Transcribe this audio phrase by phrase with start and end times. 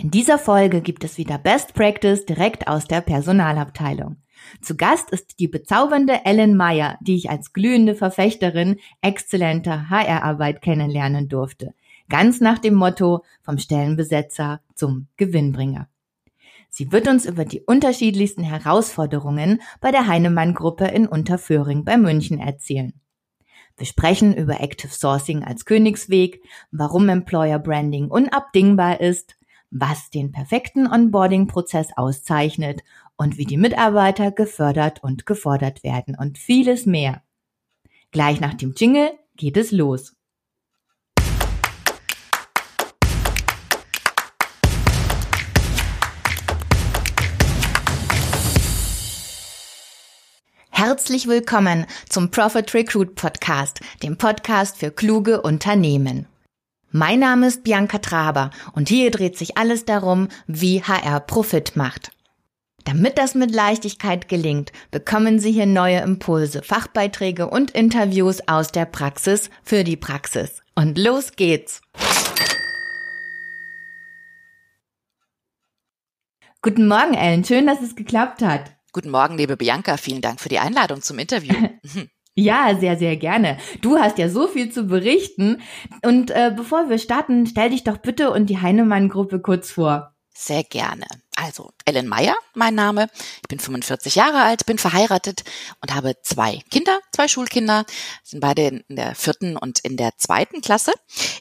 [0.00, 4.18] In dieser Folge gibt es wieder Best Practice direkt aus der Personalabteilung.
[4.62, 11.28] Zu Gast ist die bezaubernde Ellen Meyer, die ich als glühende Verfechterin exzellenter HR-Arbeit kennenlernen
[11.28, 11.74] durfte.
[12.08, 15.88] Ganz nach dem Motto vom Stellenbesetzer zum Gewinnbringer.
[16.70, 22.92] Sie wird uns über die unterschiedlichsten Herausforderungen bei der Heinemann-Gruppe in Unterföhring bei München erzählen.
[23.76, 26.40] Wir sprechen über Active Sourcing als Königsweg,
[26.70, 29.37] warum Employer Branding unabdingbar ist,
[29.70, 32.82] was den perfekten Onboarding-Prozess auszeichnet
[33.16, 37.22] und wie die Mitarbeiter gefördert und gefordert werden und vieles mehr.
[38.10, 40.14] Gleich nach dem Jingle geht es los.
[50.70, 56.26] Herzlich willkommen zum Profit Recruit Podcast, dem Podcast für kluge Unternehmen.
[56.90, 62.12] Mein Name ist Bianca Traber und hier dreht sich alles darum, wie HR Profit macht.
[62.84, 68.86] Damit das mit Leichtigkeit gelingt, bekommen Sie hier neue Impulse, Fachbeiträge und Interviews aus der
[68.86, 70.62] Praxis für die Praxis.
[70.74, 71.82] Und los geht's!
[76.62, 77.44] Guten Morgen, Ellen.
[77.44, 78.72] Schön, dass es geklappt hat.
[78.92, 79.98] Guten Morgen, liebe Bianca.
[79.98, 81.54] Vielen Dank für die Einladung zum Interview.
[82.40, 83.58] Ja, sehr, sehr gerne.
[83.80, 85.60] Du hast ja so viel zu berichten.
[86.04, 90.14] Und äh, bevor wir starten, stell dich doch bitte und die Heinemann-Gruppe kurz vor.
[90.34, 91.06] Sehr gerne.
[91.34, 93.08] Also, Ellen Meyer, mein Name.
[93.40, 95.42] Ich bin 45 Jahre alt, bin verheiratet
[95.80, 97.86] und habe zwei Kinder, zwei Schulkinder,
[98.22, 100.92] sind beide in der vierten und in der zweiten Klasse.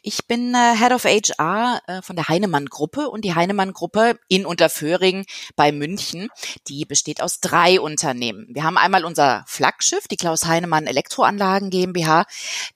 [0.04, 4.18] Ich bin äh, Head of HR äh, von der Heinemann Gruppe und die Heinemann Gruppe
[4.30, 5.26] in Unterföhring
[5.58, 6.30] bei München,
[6.70, 8.48] die besteht aus drei Unternehmen.
[8.50, 12.26] Wir haben einmal unser Flaggschiff, die Klaus Heinemann Elektroanlagen GmbH.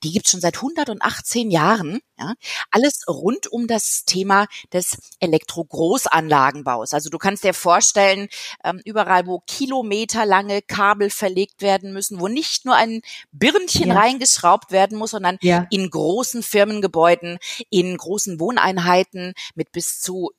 [0.03, 2.01] Die gibt's schon seit 118 Jahren.
[2.19, 2.33] Ja?
[2.69, 6.93] Alles rund um das Thema des Elektro-Großanlagenbaus.
[6.93, 8.27] Also du kannst dir vorstellen,
[8.63, 13.01] ähm, überall, wo kilometerlange Kabel verlegt werden müssen, wo nicht nur ein
[13.31, 13.95] Birnchen ja.
[13.95, 15.67] reingeschraubt werden muss, sondern ja.
[15.69, 17.37] in großen Firmengebäuden,
[17.69, 20.31] in großen Wohneinheiten mit bis zu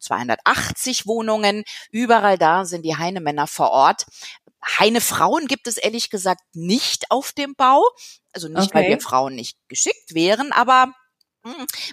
[0.00, 1.64] 280 hm, Wohnungen.
[1.90, 4.06] Überall da sind die Heinemänner vor Ort.
[4.78, 7.82] Heine Frauen gibt es ehrlich gesagt nicht auf dem Bau.
[8.32, 8.74] Also nicht, okay.
[8.74, 10.92] weil wir Frauen nicht geschickt wären, aber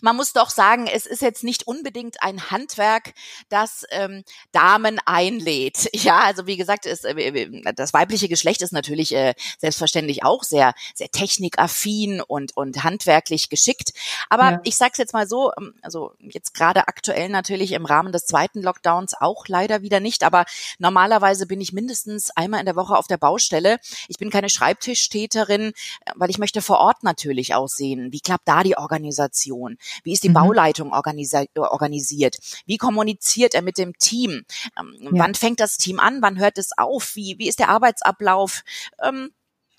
[0.02, 3.14] man muss doch sagen, es ist jetzt nicht unbedingt ein Handwerk,
[3.50, 5.90] das ähm, Damen einlädt.
[6.02, 10.74] Ja, also wie gesagt, ist, äh, das weibliche Geschlecht ist natürlich äh, selbstverständlich auch sehr,
[10.96, 13.94] sehr technikaffin und und handwerklich geschickt.
[14.30, 14.62] Aber ja.
[14.64, 18.26] ich sage es jetzt mal so, ähm, also jetzt gerade aktuell natürlich im Rahmen des
[18.26, 20.24] zweiten Lockdowns auch leider wieder nicht.
[20.24, 20.46] Aber
[20.80, 23.78] normalerweise bin ich mindestens einmal in der Woche auf der Baustelle.
[24.08, 25.74] Ich bin keine Schreibtischtäterin,
[26.06, 28.12] äh, weil ich möchte vor Ort natürlich aussehen.
[28.12, 29.41] Wie klappt da die Organisation?
[29.50, 29.78] Organisation?
[30.04, 30.34] Wie ist die mhm.
[30.34, 32.38] Bauleitung organisi organisiert?
[32.66, 34.46] Wie kommuniziert er mit dem Team?
[34.80, 35.10] Ähm, ja.
[35.12, 36.22] Wann fängt das Team an?
[36.22, 37.16] Wann hört es auf?
[37.16, 38.62] Wie, wie ist der Arbeitsablauf?
[39.02, 39.32] Ähm,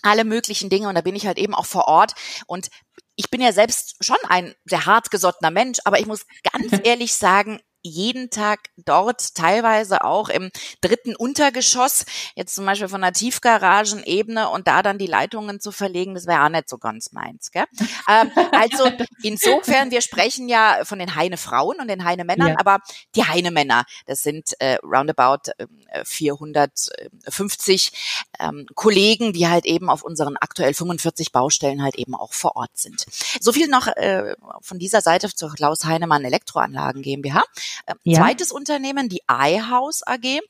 [0.03, 2.15] alle möglichen Dinge und da bin ich halt eben auch vor Ort
[2.47, 2.71] und
[3.15, 7.61] ich bin ja selbst schon ein sehr hartgesottener Mensch, aber ich muss ganz ehrlich sagen,
[7.83, 10.51] jeden Tag dort, teilweise auch im
[10.81, 12.05] dritten Untergeschoss,
[12.35, 16.45] jetzt zum Beispiel von der Tiefgaragenebene und da dann die Leitungen zu verlegen, das wäre
[16.45, 17.51] auch nicht so ganz meins.
[17.51, 17.65] Gell?
[18.09, 18.91] ähm, also
[19.23, 22.57] insofern, wir sprechen ja von den Heine Frauen und den Heine Männern, ja.
[22.59, 22.79] aber
[23.15, 27.93] die Heine Männer, das sind äh, roundabout äh, 450
[28.39, 32.77] ähm, Kollegen, die halt eben auf unseren aktuell 45 Baustellen halt eben auch vor Ort
[32.77, 33.05] sind.
[33.41, 37.43] So viel noch äh, von dieser Seite zur Klaus Heinemann Elektroanlagen GmbH.
[37.87, 38.21] Ähm, ja.
[38.21, 40.41] Zweites Unternehmen, die iHouse AG.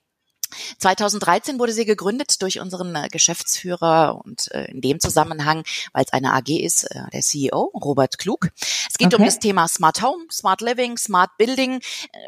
[0.79, 6.13] 2013 wurde sie gegründet durch unseren äh, Geschäftsführer und äh, in dem Zusammenhang, weil es
[6.13, 8.49] eine AG ist, äh, der CEO Robert Klug.
[8.89, 9.17] Es geht okay.
[9.17, 11.81] um das Thema Smart Home, Smart Living, Smart Building,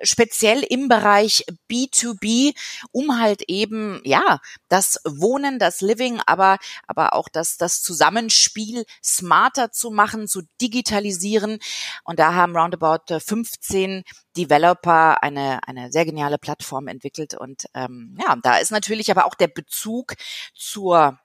[0.02, 2.54] speziell im Bereich B2B,
[2.92, 9.72] um halt eben ja das Wohnen, das Living, aber aber auch das das Zusammenspiel smarter
[9.72, 11.58] zu machen, zu digitalisieren.
[12.04, 14.04] Und da haben roundabout 15
[14.36, 17.34] Developer eine, eine sehr geniale Plattform entwickelt.
[17.34, 20.14] Und ähm, ja, da ist natürlich aber auch der Bezug
[20.54, 21.18] zur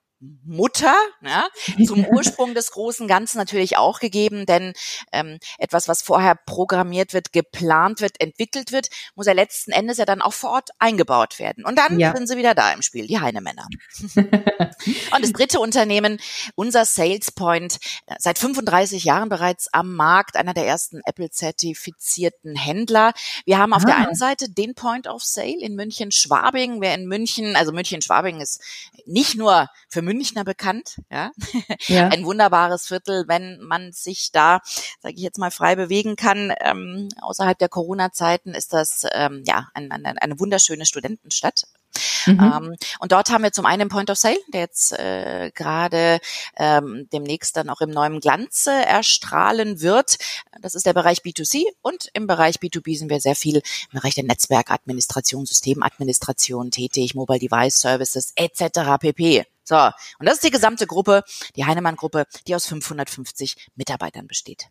[0.44, 1.48] Mutter, ja,
[1.86, 4.74] zum Ursprung des großen Ganzen natürlich auch gegeben, denn
[5.12, 10.04] ähm, etwas, was vorher programmiert wird, geplant wird, entwickelt wird, muss ja letzten Endes ja
[10.04, 11.64] dann auch vor Ort eingebaut werden.
[11.64, 12.14] Und dann ja.
[12.14, 13.66] sind sie wieder da im Spiel, die Heinemänner.
[14.14, 16.20] Und das dritte Unternehmen,
[16.54, 23.12] unser SalesPoint, äh, seit 35 Jahren bereits am Markt, einer der ersten Apple-zertifizierten Händler.
[23.46, 23.86] Wir haben auf ah.
[23.86, 26.82] der einen Seite den Point of Sale in München-Schwabing.
[26.82, 28.60] Wer in München, also München-Schwabing ist
[29.06, 31.00] nicht nur für Münchner bekannt.
[31.10, 31.30] Ja?
[31.86, 32.08] ja.
[32.12, 34.60] Ein wunderbares Viertel, wenn man sich da,
[35.00, 36.52] sage ich jetzt mal, frei bewegen kann.
[36.60, 41.64] Ähm, außerhalb der Corona-Zeiten ist das ähm, ja ein, ein, eine wunderschöne Studentenstadt.
[42.26, 42.40] Mhm.
[42.40, 46.20] Ähm, und dort haben wir zum einen Point of Sale, der jetzt äh, gerade
[46.56, 50.18] ähm, demnächst dann auch im neuen Glanze erstrahlen wird.
[50.60, 54.14] Das ist der Bereich B2C und im Bereich B2B sind wir sehr viel im Bereich
[54.14, 58.98] der Netzwerkadministration, Systemadministration tätig, Mobile Device Services etc.
[59.00, 59.44] pp.
[59.70, 59.76] So,
[60.18, 61.22] und das ist die gesamte Gruppe,
[61.54, 64.64] die Heinemann-Gruppe, die aus 550 Mitarbeitern besteht.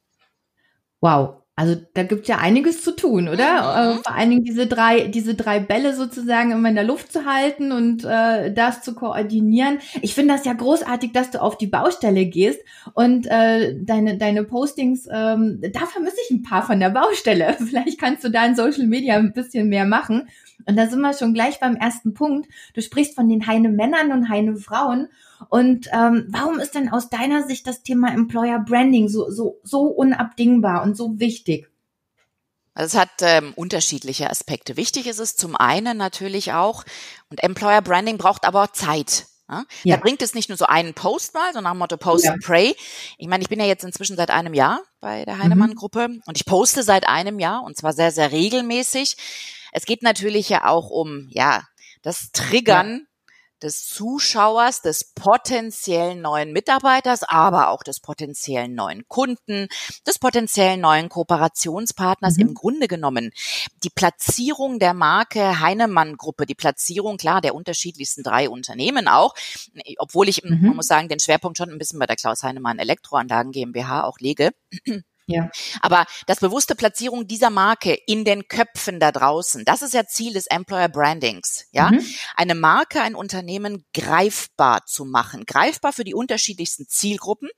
[0.99, 3.93] Wow, also da gibt's ja einiges zu tun, oder?
[3.93, 3.99] Mhm.
[3.99, 7.23] Äh, vor allen Dingen diese drei, diese drei Bälle sozusagen immer in der Luft zu
[7.23, 9.79] halten und äh, das zu koordinieren.
[10.01, 12.59] Ich finde das ja großartig, dass du auf die Baustelle gehst
[12.93, 17.55] und äh, deine, deine Postings, ähm, da vermisse ich ein paar von der Baustelle.
[17.65, 20.27] Vielleicht kannst du da in Social Media ein bisschen mehr machen.
[20.65, 22.49] Und da sind wir schon gleich beim ersten Punkt.
[22.73, 25.07] Du sprichst von den Heine Männern und Heine Frauen.
[25.49, 29.83] Und ähm, warum ist denn aus deiner Sicht das Thema Employer Branding so, so, so
[29.83, 31.69] unabdingbar und so wichtig?
[32.73, 34.77] Also es hat ähm, unterschiedliche Aspekte.
[34.77, 36.85] Wichtig ist es zum einen natürlich auch,
[37.29, 39.25] und Employer Branding braucht aber auch Zeit.
[39.49, 39.65] Ja?
[39.83, 39.95] ja.
[39.95, 42.33] Da bringt es nicht nur so einen Post mal, so nach dem Motto Post ja.
[42.33, 42.75] and Pray.
[43.17, 46.21] Ich meine, ich bin ja jetzt inzwischen seit einem Jahr bei der Heinemann-Gruppe mhm.
[46.25, 49.17] und ich poste seit einem Jahr und zwar sehr, sehr regelmäßig.
[49.71, 51.63] Es geht natürlich ja auch um, ja,
[52.01, 53.07] das Triggern
[53.61, 59.67] des Zuschauers, des potenziellen neuen Mitarbeiters, aber auch des potenziellen neuen Kunden,
[60.07, 62.37] des potenziellen neuen Kooperationspartners.
[62.37, 62.41] Mhm.
[62.41, 63.31] Im Grunde genommen
[63.83, 69.33] die Platzierung der Marke Heinemann Gruppe, die Platzierung klar der unterschiedlichsten drei Unternehmen auch,
[69.97, 70.59] obwohl ich, mhm.
[70.61, 74.19] man muss sagen, den Schwerpunkt schon ein bisschen bei der Klaus Heinemann Elektroanlagen GmbH auch
[74.19, 74.51] lege.
[75.29, 75.49] Ja.
[75.81, 80.33] Aber das bewusste Platzierung dieser Marke in den Köpfen da draußen, das ist ja Ziel
[80.33, 81.91] des Employer Brandings, ja?
[81.91, 82.03] Mhm.
[82.35, 87.49] Eine Marke, ein Unternehmen greifbar zu machen, greifbar für die unterschiedlichsten Zielgruppen.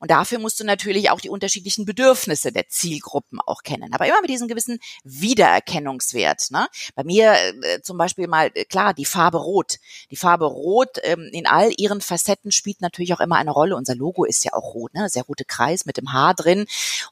[0.00, 3.94] Und dafür musst du natürlich auch die unterschiedlichen Bedürfnisse der Zielgruppen auch kennen.
[3.94, 6.68] Aber immer mit diesem gewissen Wiedererkennungswert, ne?
[6.94, 9.76] Bei mir äh, zum Beispiel mal, äh, klar, die Farbe Rot.
[10.10, 13.76] Die Farbe Rot ähm, in all ihren Facetten spielt natürlich auch immer eine Rolle.
[13.76, 15.08] Unser Logo ist ja auch rot, ne?
[15.08, 16.66] Sehr rote Kreis mit dem Haar drin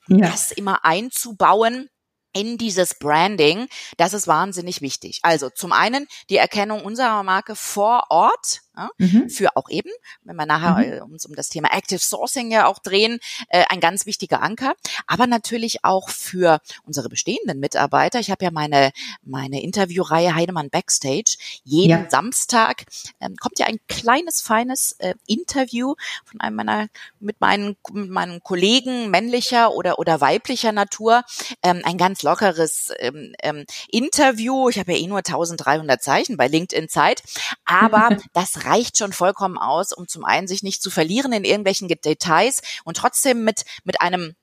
[0.09, 0.31] ja.
[0.31, 1.89] das immer einzubauen
[2.35, 3.69] in dieses Branding,
[3.99, 5.21] das ist wahnsinnig wichtig.
[5.23, 9.29] Also zum einen die Erkennung unserer Marke vor Ort, ja, mhm.
[9.29, 9.91] für auch eben,
[10.25, 10.93] wenn wir nachher mhm.
[10.93, 14.75] Äh, uns um das Thema Active Sourcing ja auch drehen, äh, ein ganz wichtiger Anker,
[15.07, 18.19] aber natürlich auch für unsere bestehenden Mitarbeiter.
[18.19, 18.93] Ich habe ja meine
[19.23, 21.37] meine Interviewreihe Heidemann Backstage.
[21.65, 22.11] Jeden ja.
[22.11, 22.85] Samstag
[23.21, 26.89] ähm, kommt ja ein kleines feines äh, Interview von einem meiner
[27.21, 31.25] mit meinen mit meinen Kollegen männlicher oder oder weiblicher Natur,
[31.63, 34.69] ähm, ein ganz lockeres ähm, ähm, Interview.
[34.69, 37.23] Ich habe ja eh nur 1300 Zeichen bei LinkedIn Zeit,
[37.65, 41.89] aber das reicht schon vollkommen aus, um zum einen sich nicht zu verlieren in irgendwelchen
[41.89, 44.35] Details und trotzdem mit, mit einem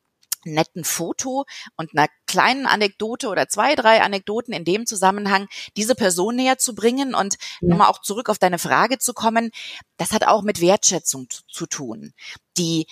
[0.45, 1.45] netten Foto
[1.75, 6.75] und einer kleinen Anekdote oder zwei, drei Anekdoten in dem Zusammenhang diese Person näher zu
[6.75, 7.69] bringen und ja.
[7.69, 9.51] nochmal auch zurück auf deine Frage zu kommen.
[9.97, 12.13] Das hat auch mit Wertschätzung zu, zu tun.
[12.57, 12.87] Die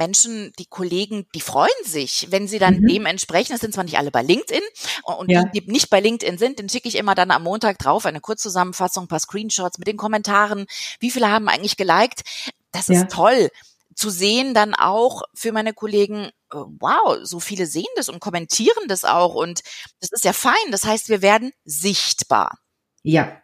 [0.00, 2.88] Menschen, die Kollegen, die freuen sich, wenn sie dann mhm.
[2.88, 4.62] dementsprechend, es sind zwar nicht alle bei LinkedIn
[5.02, 5.44] und ja.
[5.44, 8.22] die, die nicht bei LinkedIn sind, den schicke ich immer dann am Montag drauf eine
[8.22, 10.64] Kurzzusammenfassung, ein paar Screenshots mit den Kommentaren,
[11.00, 12.22] wie viele haben eigentlich geliked.
[12.72, 13.04] Das ist ja.
[13.04, 13.50] toll
[13.94, 18.88] zu sehen dann auch für meine Kollegen, äh, wow, so viele sehen das und kommentieren
[18.88, 19.60] das auch und
[20.00, 20.54] das ist ja fein.
[20.70, 22.58] Das heißt, wir werden sichtbar.
[23.02, 23.42] Ja.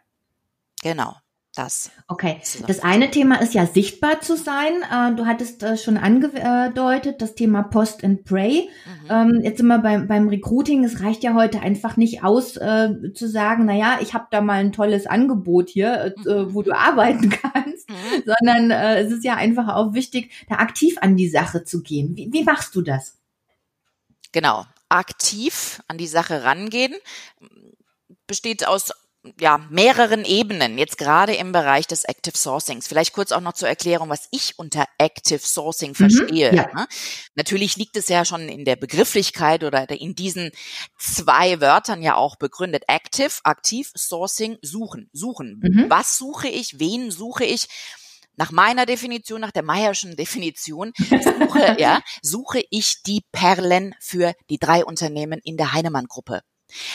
[0.81, 1.17] Genau
[1.57, 1.91] das.
[2.07, 4.73] Okay, das eine Thema ist ja sichtbar zu sein.
[4.91, 8.69] Äh, du hattest äh, schon angedeutet, das Thema Post and Pray.
[8.85, 9.09] Mhm.
[9.09, 10.83] Ähm, jetzt sind wir beim, beim Recruiting.
[10.83, 14.41] Es reicht ja heute einfach nicht aus, äh, zu sagen, na ja, ich habe da
[14.41, 16.53] mal ein tolles Angebot hier, mhm.
[16.53, 18.23] wo du arbeiten kannst, mhm.
[18.25, 22.15] sondern es ist ja einfach auch wichtig, da aktiv an die Sache zu gehen.
[22.15, 23.17] Wie, wie machst du das?
[24.31, 26.93] Genau, aktiv an die Sache rangehen
[28.27, 28.91] besteht aus
[29.39, 32.87] ja, mehreren Ebenen, jetzt gerade im Bereich des Active Sourcings.
[32.87, 36.51] Vielleicht kurz auch noch zur Erklärung, was ich unter Active Sourcing mhm, verstehe.
[36.51, 36.73] Mhm, ja.
[36.73, 36.87] Ne?
[37.35, 40.51] Natürlich liegt es ja schon in der Begrifflichkeit oder in diesen
[40.97, 42.83] zwei Wörtern ja auch begründet.
[42.87, 45.59] Active, aktiv, Sourcing, suchen, suchen.
[45.61, 45.89] Mhm.
[45.89, 46.79] Was suche ich?
[46.79, 47.67] Wen suche ich?
[48.35, 54.59] Nach meiner Definition, nach der Meyerschen Definition, suche, ja, suche ich die Perlen für die
[54.59, 56.41] drei Unternehmen in der Heinemann-Gruppe.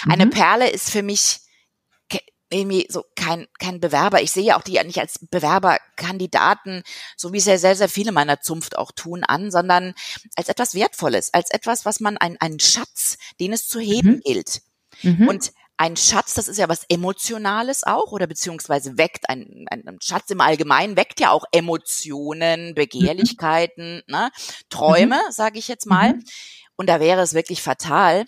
[0.08, 0.30] Eine mhm.
[0.30, 1.40] Perle ist für mich
[2.52, 4.23] irgendwie so kein, kein Bewerber.
[4.23, 6.82] Ich sehe auch die ja nicht als Bewerberkandidaten,
[7.16, 9.94] so wie es ja sehr, sehr viele meiner Zunft auch tun, an, sondern
[10.37, 14.21] als etwas Wertvolles, als etwas, was man, ein, einen Schatz, den es zu heben mhm.
[14.21, 14.62] gilt.
[15.02, 15.28] Mhm.
[15.28, 20.30] Und ein Schatz, das ist ja was Emotionales auch oder beziehungsweise weckt ein, ein Schatz
[20.30, 22.75] im Allgemeinen weckt ja auch Emotionen.
[22.75, 24.12] Begehrlichkeiten, mhm.
[24.12, 24.30] ne?
[24.68, 25.32] Träume, mhm.
[25.32, 26.14] sage ich jetzt mal.
[26.14, 26.25] Mhm.
[26.76, 28.26] Und da wäre es wirklich fatal,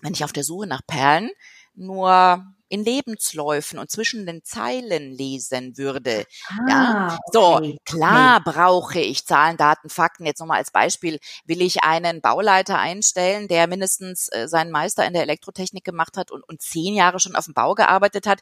[0.00, 1.30] wenn ich auf der Suche nach Perlen
[1.74, 6.24] nur in Lebensläufen und zwischen den Zeilen lesen würde.
[6.48, 7.76] Ah, ja, so okay.
[7.84, 8.50] klar okay.
[8.50, 10.24] brauche ich Zahlen, Daten, Fakten.
[10.24, 15.12] Jetzt nochmal als Beispiel will ich einen Bauleiter einstellen, der mindestens äh, seinen Meister in
[15.12, 18.40] der Elektrotechnik gemacht hat und, und zehn Jahre schon auf dem Bau gearbeitet hat.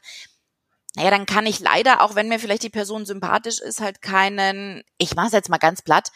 [0.95, 4.83] Naja, dann kann ich leider, auch wenn mir vielleicht die Person sympathisch ist, halt keinen,
[4.97, 6.09] ich mache es jetzt mal ganz platt,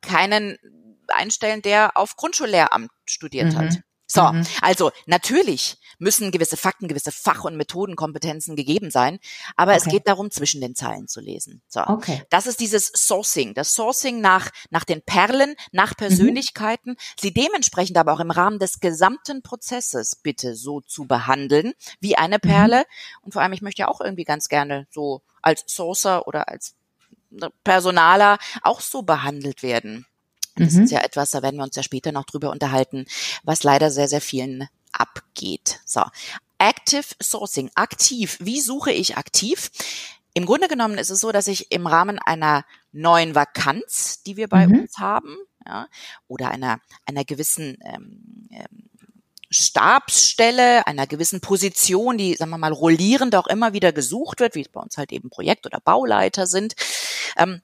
[0.00, 0.58] keinen
[1.06, 3.58] einstellen, der auf Grundschullehramt studiert mhm.
[3.58, 3.78] hat.
[4.08, 4.44] So, mhm.
[4.62, 9.18] also natürlich müssen gewisse Fakten, gewisse Fach- und Methodenkompetenzen gegeben sein,
[9.56, 9.82] aber okay.
[9.84, 11.62] es geht darum, zwischen den Zeilen zu lesen.
[11.68, 12.22] So, okay.
[12.28, 15.96] das ist dieses Sourcing, das Sourcing nach nach den Perlen, nach mhm.
[15.96, 16.96] Persönlichkeiten, mhm.
[17.20, 22.36] sie dementsprechend aber auch im Rahmen des gesamten Prozesses bitte so zu behandeln wie eine
[22.36, 22.48] mhm.
[22.48, 22.78] Perle.
[22.78, 23.18] Mhm.
[23.22, 26.74] Und vor allem, ich möchte ja auch irgendwie ganz gerne so als Sourcer oder als
[27.64, 30.06] Personaler auch so behandelt werden.
[30.56, 30.84] Das mhm.
[30.84, 33.06] ist ja etwas, da werden wir uns ja später noch drüber unterhalten,
[33.42, 35.80] was leider sehr, sehr vielen abgeht.
[35.84, 36.02] So.
[36.58, 38.38] Active Sourcing, aktiv.
[38.40, 39.70] Wie suche ich aktiv?
[40.34, 44.48] Im Grunde genommen ist es so, dass ich im Rahmen einer neuen Vakanz, die wir
[44.48, 44.80] bei mhm.
[44.80, 45.88] uns haben, ja,
[46.28, 48.90] oder einer, einer gewissen ähm, ähm,
[49.50, 54.62] Stabsstelle, einer gewissen Position, die, sagen wir mal, rollierend auch immer wieder gesucht wird, wie
[54.62, 56.74] es bei uns halt eben Projekt- oder Bauleiter sind,
[57.36, 57.60] ähm,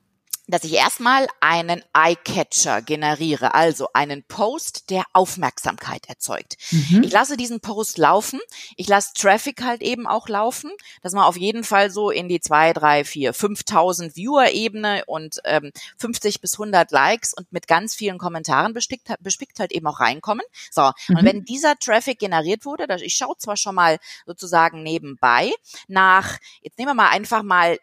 [0.49, 6.57] dass ich erstmal einen Eye-Catcher generiere, also einen Post, der Aufmerksamkeit erzeugt.
[6.71, 7.03] Mhm.
[7.03, 8.41] Ich lasse diesen Post laufen.
[8.77, 10.71] Ich lasse Traffic halt eben auch laufen,
[11.03, 15.71] dass man auf jeden Fall so in die zwei, drei, vier, 5.000 Viewer-Ebene und ähm,
[15.99, 20.45] 50 bis 100 Likes und mit ganz vielen Kommentaren bestickt, bespickt halt eben auch reinkommen.
[20.71, 21.17] So, mhm.
[21.17, 25.53] und wenn dieser Traffic generiert wurde, ich schaue zwar schon mal sozusagen nebenbei
[25.89, 27.79] nach, jetzt nehmen wir mal einfach mal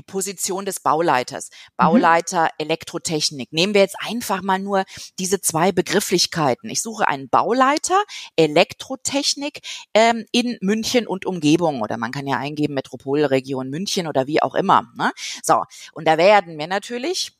[0.00, 1.50] die Position des Bauleiters.
[1.50, 1.76] Mhm.
[1.76, 2.48] Bauleiter, mhm.
[2.58, 3.52] Elektrotechnik.
[3.52, 4.84] Nehmen wir jetzt einfach mal nur
[5.18, 6.70] diese zwei Begrifflichkeiten.
[6.70, 8.02] Ich suche einen Bauleiter,
[8.36, 9.60] Elektrotechnik
[9.94, 11.82] ähm, in München und Umgebung.
[11.82, 14.90] Oder man kann ja eingeben Metropolregion München oder wie auch immer.
[14.96, 15.12] Ne?
[15.42, 17.32] So, und da werden wir natürlich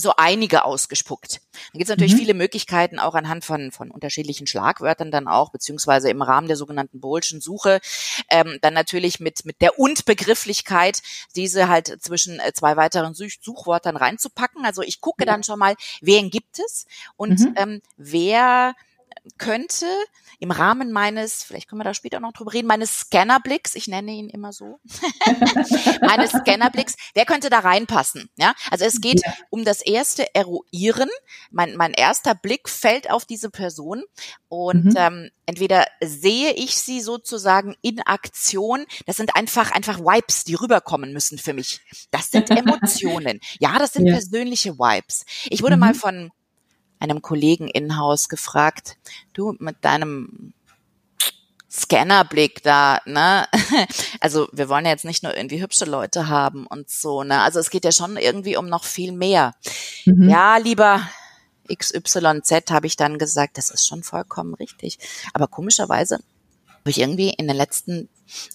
[0.00, 1.40] so einige ausgespuckt.
[1.52, 2.18] Dann gibt es natürlich mhm.
[2.18, 7.00] viele Möglichkeiten, auch anhand von, von unterschiedlichen Schlagwörtern dann auch, beziehungsweise im Rahmen der sogenannten
[7.00, 7.80] Bohlschen Suche,
[8.28, 11.02] ähm, dann natürlich mit, mit der Und-Begrifflichkeit
[11.36, 14.64] diese halt zwischen äh, zwei weiteren Such Suchwörtern reinzupacken.
[14.64, 15.32] Also ich gucke ja.
[15.32, 17.54] dann schon mal, wen gibt es und mhm.
[17.56, 18.74] ähm, wer
[19.38, 19.86] könnte
[20.38, 24.12] im Rahmen meines, vielleicht können wir da später noch drüber reden, meines Scannerblicks, ich nenne
[24.12, 24.80] ihn immer so,
[26.00, 28.30] meines Scannerblicks, der könnte da reinpassen.
[28.36, 29.32] Ja, also es geht ja.
[29.50, 31.10] um das erste Eruieren.
[31.50, 34.02] Mein, mein erster Blick fällt auf diese Person
[34.48, 34.96] und mhm.
[34.96, 38.86] ähm, entweder sehe ich sie sozusagen in Aktion.
[39.06, 41.80] Das sind einfach einfach Vibes, die rüberkommen müssen für mich.
[42.10, 43.40] Das sind Emotionen.
[43.58, 44.14] ja, das sind ja.
[44.14, 45.24] persönliche Vibes.
[45.50, 45.80] Ich wurde mhm.
[45.80, 46.30] mal von
[47.00, 48.96] einem Kollegen in-house gefragt,
[49.32, 50.52] du mit deinem
[51.70, 53.46] Scannerblick da, ne?
[54.20, 57.40] Also wir wollen ja jetzt nicht nur irgendwie hübsche Leute haben und so, ne?
[57.40, 59.54] Also es geht ja schon irgendwie um noch viel mehr.
[60.04, 60.28] Mhm.
[60.28, 61.08] Ja, lieber
[61.72, 64.98] XYZ habe ich dann gesagt, das ist schon vollkommen richtig.
[65.32, 66.16] Aber komischerweise
[66.80, 68.08] habe ich irgendwie in den letzten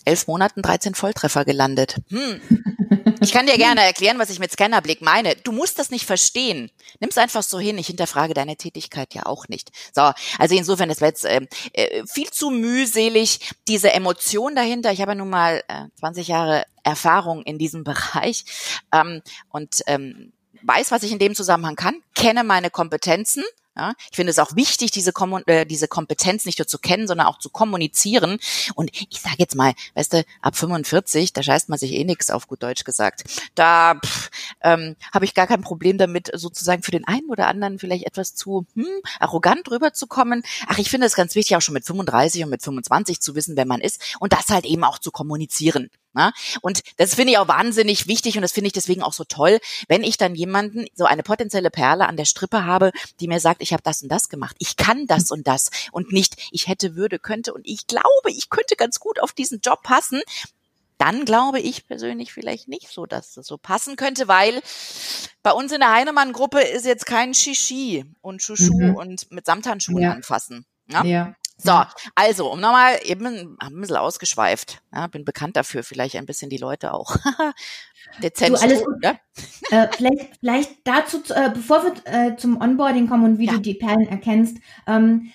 [0.03, 2.01] elf Monaten 13 Volltreffer gelandet.
[2.09, 2.41] Hm.
[3.25, 5.35] Ich kann dir gerne erklären, was ich mit Scannerblick meine.
[5.35, 6.69] Du musst das nicht verstehen.
[6.99, 7.75] Nimm's einfach so hin.
[7.79, 9.71] Ich hinterfrage deine Tätigkeit ja auch nicht.
[9.95, 11.41] So, also insofern, das war jetzt äh,
[11.73, 14.91] äh, viel zu mühselig, diese Emotion dahinter.
[14.91, 18.45] Ich habe ja nun mal äh, 20 Jahre Erfahrung in diesem Bereich
[18.93, 23.43] ähm, und ähm, weiß, was ich in dem Zusammenhang kann, kenne meine Kompetenzen
[23.75, 27.07] ja, ich finde es auch wichtig, diese, Kom äh, diese Kompetenz nicht nur zu kennen,
[27.07, 28.39] sondern auch zu kommunizieren.
[28.75, 32.29] Und ich sage jetzt mal, weißt du, ab 45, da scheißt man sich eh nix
[32.29, 33.23] auf gut Deutsch gesagt.
[33.53, 33.99] Da
[34.61, 38.33] ähm, habe ich gar kein Problem damit, sozusagen für den einen oder anderen vielleicht etwas
[38.33, 38.85] zu hm,
[39.19, 40.43] arrogant rüberzukommen.
[40.67, 43.57] Ach, ich finde es ganz wichtig, auch schon mit 35 und mit 25 zu wissen,
[43.57, 45.89] wer man ist und das halt eben auch zu kommunizieren.
[46.15, 46.31] Ne?
[46.61, 49.59] Und das finde ich auch wahnsinnig wichtig und das finde ich deswegen auch so toll,
[49.87, 53.61] wenn ich dann jemanden, so eine potenzielle Perle an der Strippe habe, die mir sagt,
[53.61, 56.95] ich habe das und das gemacht, ich kann das und das und nicht, ich hätte,
[56.95, 60.21] würde, könnte und ich glaube, ich könnte ganz gut auf diesen Job passen,
[60.97, 64.61] dann glaube ich persönlich vielleicht nicht so, dass das so passen könnte, weil
[65.43, 68.95] bei uns in der Heinemann-Gruppe ist jetzt kein Shishi und Shushu mhm.
[68.95, 70.11] und mit Samthandschuhen ja.
[70.11, 70.65] anfassen.
[70.87, 71.03] Ja?
[71.03, 71.35] ja.
[71.57, 71.81] So,
[72.15, 74.81] also, um nochmal eben ein bisschen ausgeschweift.
[74.93, 77.15] Ja, bin bekannt dafür, vielleicht ein bisschen die Leute auch.
[78.21, 78.55] Dezent.
[78.55, 78.95] Du, alles gut.
[79.03, 79.15] Ja?
[79.71, 83.53] Äh, vielleicht, vielleicht dazu, äh, bevor wir äh, zum Onboarding kommen und wie ja.
[83.53, 85.31] du die Perlen erkennst, ähm,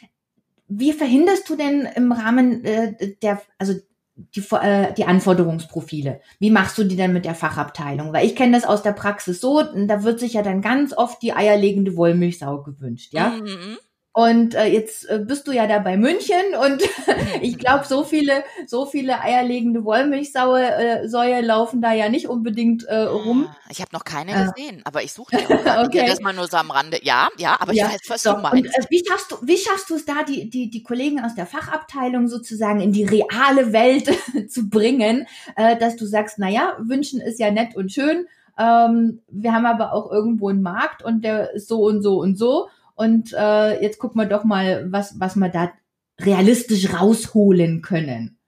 [0.68, 3.74] wie verhinderst du denn im Rahmen äh, der, also
[4.14, 6.20] die, äh, die Anforderungsprofile.
[6.38, 8.12] Wie machst du die denn mit der Fachabteilung?
[8.12, 11.20] Weil ich kenne das aus der Praxis so, da wird sich ja dann ganz oft
[11.22, 13.30] die eierlegende Wollmilchsau gewünscht, ja?
[13.30, 13.78] Mhm.
[14.12, 16.82] Und äh, jetzt äh, bist du ja da bei München und
[17.40, 22.82] ich glaube, so viele, so viele eierlegende Wollmilchsäue äh, Säue laufen da ja nicht unbedingt
[22.84, 23.46] äh, rum.
[23.48, 24.46] Ah, ich habe noch keine äh.
[24.46, 26.06] gesehen, aber ich suche die auch okay.
[26.08, 26.98] das mal nur so am Rande.
[27.04, 27.86] Ja, ja, aber ja.
[27.86, 28.76] ich weiß, was so, du meinst.
[28.76, 31.36] Und, äh, wie schaffst du, wie schaffst du es da, die, die, die Kollegen aus
[31.36, 34.10] der Fachabteilung sozusagen in die reale Welt
[34.50, 38.26] zu bringen, äh, dass du sagst, na ja, wünschen ist ja nett und schön.
[38.58, 42.36] Ähm, wir haben aber auch irgendwo einen Markt und der ist so und so und
[42.36, 42.68] so.
[43.00, 45.72] Und äh, jetzt gucken wir doch mal, was, was wir da
[46.20, 48.38] realistisch rausholen können.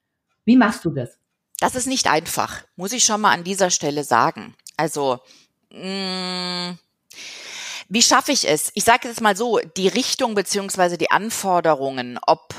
[0.45, 1.17] Wie machst du das?
[1.59, 4.55] Das ist nicht einfach, muss ich schon mal an dieser Stelle sagen.
[4.77, 5.21] Also,
[5.71, 6.79] mh, mm,
[7.89, 8.71] wie schaffe ich es?
[8.75, 12.55] Ich sage jetzt mal so, die Richtung beziehungsweise die Anforderungen, ob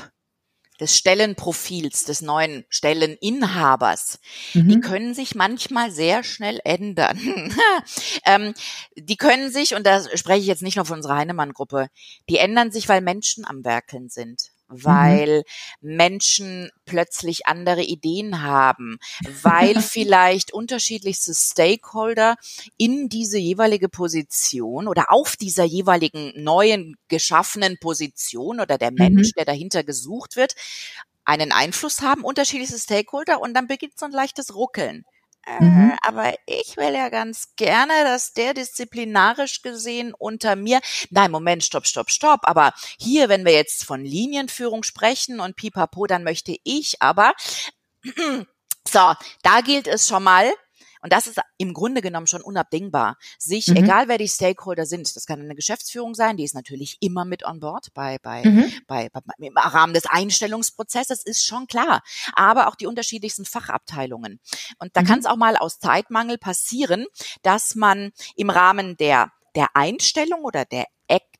[0.80, 4.18] des Stellenprofils des neuen Stelleninhabers,
[4.54, 4.68] mhm.
[4.68, 7.18] die können sich manchmal sehr schnell ändern.
[8.26, 8.54] ähm,
[8.96, 11.88] die können sich, und da spreche ich jetzt nicht nur von unserer Heinemann-Gruppe,
[12.28, 14.53] die ändern sich, weil Menschen am Werkeln sind.
[14.74, 14.84] Mhm.
[14.84, 15.44] weil
[15.80, 15.96] mhm.
[15.96, 18.98] Menschen plötzlich andere Ideen haben,
[19.42, 22.36] weil vielleicht unterschiedlichste Stakeholder
[22.76, 29.32] in diese jeweilige Position oder auf dieser jeweiligen neuen geschaffenen Position oder der Mensch, mhm.
[29.36, 30.54] der dahinter gesucht wird,
[31.24, 35.04] einen Einfluss haben, unterschiedlichste Stakeholder und dann beginnt so ein leichtes Ruckeln.
[35.60, 35.90] Mhm.
[35.90, 41.64] Äh, aber ich will ja ganz gerne, dass der disziplinarisch gesehen unter mir, nein, Moment,
[41.64, 46.56] stopp, stopp, stopp, aber hier, wenn wir jetzt von Linienführung sprechen und pipapo, dann möchte
[46.64, 47.32] ich aber,
[48.88, 50.52] so, da gilt es schon mal,
[51.04, 53.18] und das ist im Grunde genommen schon unabdingbar.
[53.38, 53.76] Sich, mhm.
[53.76, 57.44] egal wer die Stakeholder sind, das kann eine Geschäftsführung sein, die ist natürlich immer mit
[57.44, 58.72] on board bei, bei, mhm.
[58.86, 62.02] bei, bei, im Rahmen des Einstellungsprozesses, ist schon klar.
[62.32, 64.40] Aber auch die unterschiedlichsten Fachabteilungen.
[64.78, 65.06] Und da mhm.
[65.06, 67.04] kann es auch mal aus Zeitmangel passieren,
[67.42, 70.86] dass man im Rahmen der der Einstellung oder der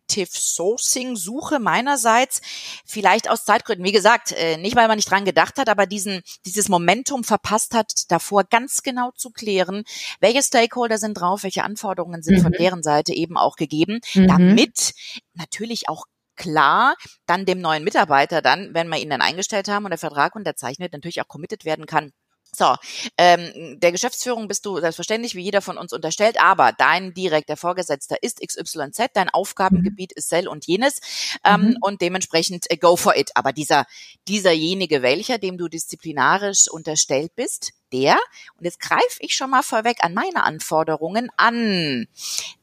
[0.04, 2.40] Active Sourcing Suche meinerseits,
[2.84, 6.20] vielleicht aus Zeitgründen, wie gesagt, äh, nicht weil man nicht dran gedacht hat, aber diesen,
[6.44, 9.84] dieses Momentum verpasst hat, davor ganz genau zu klären,
[10.20, 12.42] welche Stakeholder sind drauf, welche Anforderungen sind mhm.
[12.42, 14.28] von deren Seite eben auch gegeben, mhm.
[14.28, 14.92] damit
[15.32, 16.04] natürlich auch
[16.36, 20.34] klar dann dem neuen Mitarbeiter dann, wenn wir ihn dann eingestellt haben und der Vertrag
[20.34, 22.12] unterzeichnet, natürlich auch committed werden kann,
[22.56, 22.74] so,
[23.18, 28.22] ähm, der Geschäftsführung bist du selbstverständlich wie jeder von uns unterstellt, aber dein direkter Vorgesetzter
[28.22, 30.18] ist XYZ, dein Aufgabengebiet mhm.
[30.18, 31.00] ist Cell und jenes
[31.44, 31.76] ähm, mhm.
[31.80, 33.30] und dementsprechend äh, go for it.
[33.34, 33.86] Aber dieser,
[34.28, 38.16] dieserjenige welcher, dem du disziplinarisch unterstellt bist, der,
[38.58, 42.08] und jetzt greife ich schon mal vorweg an meine Anforderungen an,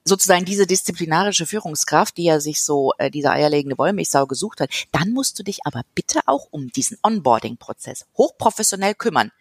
[0.04, 5.12] sozusagen diese disziplinarische Führungskraft, die ja sich so äh, diese eierlegende Wollmilchsau gesucht hat, dann
[5.12, 9.32] musst du dich aber bitte auch um diesen Onboarding-Prozess hochprofessionell kümmern.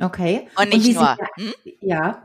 [0.00, 0.48] Okay.
[0.56, 1.16] Und nicht Und nur.
[1.16, 1.54] Der, hm?
[1.80, 2.22] Ja.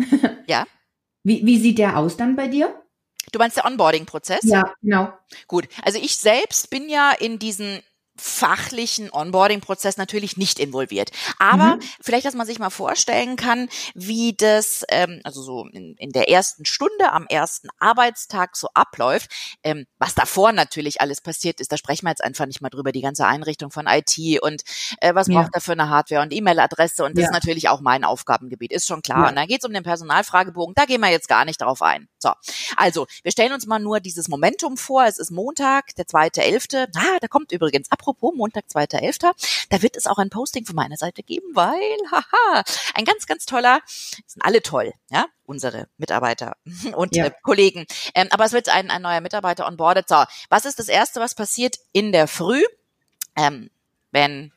[0.47, 0.65] Ja.
[1.25, 2.83] Wie, wie sieht der aus dann bei dir?
[3.31, 4.41] Du meinst der Onboarding-Prozess?
[4.43, 5.13] Ja, genau.
[5.47, 5.69] Gut.
[5.81, 7.79] Also ich selbst bin ja in diesen
[8.15, 11.11] fachlichen Onboarding-Prozess natürlich nicht involviert.
[11.39, 11.81] Aber mhm.
[11.99, 16.29] vielleicht, dass man sich mal vorstellen kann, wie das, ähm, also so in, in der
[16.29, 19.31] ersten Stunde am ersten Arbeitstag so abläuft.
[19.63, 22.91] Ähm, was davor natürlich alles passiert ist, da sprechen wir jetzt einfach nicht mal drüber,
[22.91, 24.63] die ganze Einrichtung von IT und
[25.01, 25.41] äh, was ja.
[25.41, 27.29] braucht er für eine Hardware und E-Mail-Adresse und das ja.
[27.29, 29.23] ist natürlich auch mein Aufgabengebiet, ist schon klar.
[29.23, 29.29] Ja.
[29.29, 32.07] Und dann geht es um den Personalfragebogen, da gehen wir jetzt gar nicht drauf ein.
[32.19, 32.31] So,
[32.77, 36.87] also wir stellen uns mal nur dieses Momentum vor, es ist Montag, der zweite Elfte.
[36.95, 39.31] Ah, da kommt übrigens ab apropos Montag, 2.11.,
[39.69, 42.63] da wird es auch ein Posting von meiner Seite geben, weil, haha,
[42.93, 46.57] ein ganz, ganz toller, sind alle toll, ja, unsere Mitarbeiter
[46.95, 47.25] und ja.
[47.25, 47.85] äh, Kollegen.
[48.13, 50.09] Ähm, aber es wird ein, ein neuer Mitarbeiter onboardet.
[50.09, 52.63] So, was ist das Erste, was passiert in der Früh?
[53.35, 53.69] Ähm,
[54.11, 54.51] wenn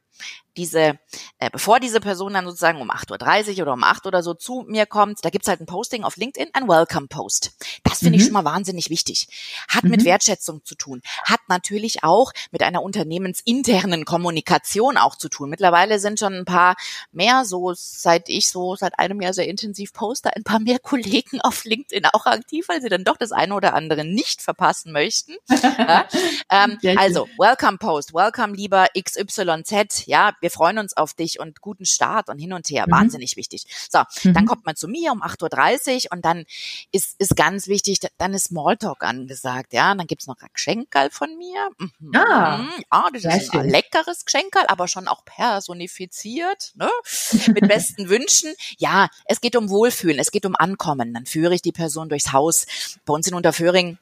[0.57, 0.99] diese,
[1.39, 4.65] äh, bevor diese Person dann sozusagen um 8.30 Uhr oder um 8 oder so zu
[4.67, 7.53] mir kommt, da gibt's halt ein Posting auf LinkedIn, ein Welcome-Post.
[7.85, 8.15] Das finde mhm.
[8.17, 9.29] ich schon mal wahnsinnig wichtig.
[9.69, 9.91] Hat mhm.
[9.91, 11.03] mit Wertschätzung zu tun.
[11.25, 15.51] Hat natürlich auch mit einer unternehmensinternen Kommunikation auch zu tun.
[15.51, 16.77] Mittlerweile sind schon ein paar
[17.13, 21.41] mehr, so seit ich so seit einem Jahr sehr intensiv poste, ein paar mehr Kollegen
[21.41, 25.35] auf LinkedIn auch aktiv, weil sie dann doch das eine oder andere nicht verpassen möchten.
[25.49, 26.09] ja?
[26.51, 31.85] ähm, also, Welcome Post, Welcome lieber XYZ, ja, wir freuen uns auf dich und guten
[31.85, 32.85] Start und hin und her.
[32.87, 32.93] Mhm.
[32.93, 33.65] Wahnsinnig wichtig.
[33.91, 34.33] So, mhm.
[34.33, 36.45] dann kommt man zu mir um 8.30 Uhr und dann
[36.93, 39.91] ist, ist ganz wichtig, dann ist Smalltalk angesagt, ja.
[39.91, 41.69] Und dann gibt's noch ein Geschenkerl von mir.
[41.79, 42.15] Mhm.
[42.15, 46.89] Ah, ja, das ist ein leckeres Geschenkerl, aber schon auch personifiziert, ne?
[47.49, 48.55] Mit besten Wünschen.
[48.79, 51.13] Ja, es geht um Wohlfühlen, es geht um Ankommen.
[51.13, 52.67] Dann führe ich die Person durchs Haus.
[53.05, 53.99] Bei uns in Unterföhring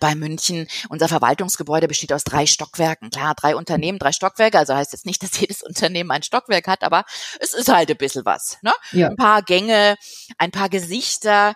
[0.00, 0.66] bei München.
[0.88, 3.10] Unser Verwaltungsgebäude besteht aus drei Stockwerken.
[3.10, 4.58] Klar, drei Unternehmen, drei Stockwerke.
[4.58, 7.04] Also heißt jetzt nicht, dass jedes Unternehmen ein Stockwerk hat, aber
[7.40, 8.58] es ist halt ein bisschen was.
[8.62, 8.72] Ne?
[8.92, 9.08] Ja.
[9.08, 9.96] Ein paar Gänge,
[10.38, 11.54] ein paar Gesichter,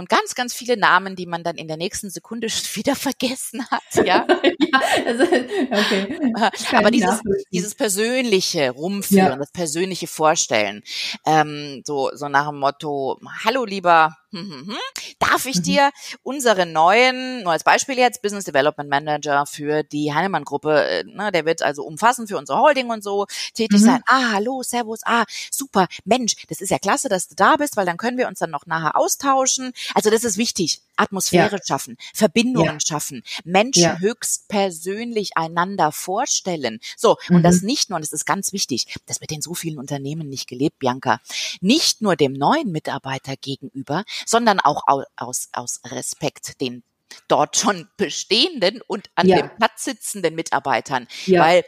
[0.00, 3.82] und ganz, ganz viele Namen, die man dann in der nächsten Sekunde wieder vergessen hat.
[3.96, 6.32] Ja, ja also, okay.
[6.72, 7.20] Aber dieses,
[7.52, 9.36] dieses persönliche Rumführen, ja.
[9.36, 10.82] das persönliche Vorstellen,
[11.26, 14.76] ähm, so, so nach dem Motto, hallo lieber hm, hm, hm.
[15.18, 15.62] Darf ich mhm.
[15.62, 15.90] dir
[16.22, 21.44] unsere neuen, nur als Beispiel jetzt, Business Development Manager für die Heinemann-Gruppe, äh, ne, der
[21.44, 23.84] wird also umfassend für unsere Holding und so tätig mhm.
[23.84, 24.02] sein.
[24.06, 27.86] Ah, hallo, servus, ah, super, Mensch, das ist ja klasse, dass du da bist, weil
[27.86, 29.72] dann können wir uns dann noch nachher austauschen.
[29.94, 30.80] Also das ist wichtig.
[31.00, 31.62] Atmosphäre ja.
[31.66, 32.80] schaffen, Verbindungen ja.
[32.80, 33.98] schaffen, Menschen ja.
[33.98, 36.80] höchst persönlich einander vorstellen.
[36.96, 37.42] So, und mhm.
[37.42, 40.48] das nicht nur, und das ist ganz wichtig, das wird in so vielen Unternehmen nicht
[40.48, 41.20] gelebt, Bianca,
[41.60, 44.82] nicht nur dem neuen Mitarbeiter gegenüber, sondern auch
[45.16, 46.82] aus, aus Respekt den
[47.28, 51.08] dort schon bestehenden und an dem Platz sitzenden Mitarbeitern.
[51.26, 51.64] Weil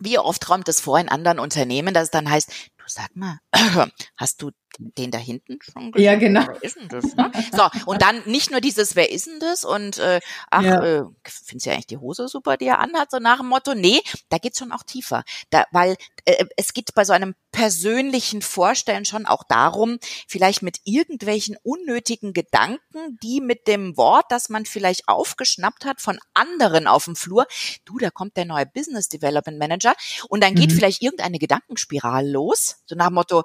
[0.00, 3.40] wie oft träumt es vor in anderen Unternehmen, dass es dann heißt, du sag mal,
[4.16, 5.98] hast du den da hinten schon gesagt?
[5.98, 6.46] Ja, genau.
[6.46, 7.16] Wer ist denn das?
[7.16, 7.30] Ne?
[7.52, 9.64] So, und dann nicht nur dieses, wer ist denn das?
[9.64, 10.82] Und äh, ach, ja.
[10.82, 13.74] äh, findest du ja eigentlich die Hose super, die er anhat, so nach dem Motto,
[13.74, 15.24] nee, da geht's schon auch tiefer.
[15.50, 20.78] Da, weil äh, es geht bei so einem persönlichen Vorstellen schon auch darum, vielleicht mit
[20.84, 27.06] irgendwelchen unnötigen Gedanken, die mit dem Wort, das man vielleicht aufgeschnappt hat von anderen auf
[27.06, 27.46] dem Flur,
[27.84, 29.94] du, da kommt der neue Business Development Manager
[30.28, 30.74] und dann geht mhm.
[30.76, 33.42] vielleicht irgendeine Gedankenspirale los, so nach dem Motto,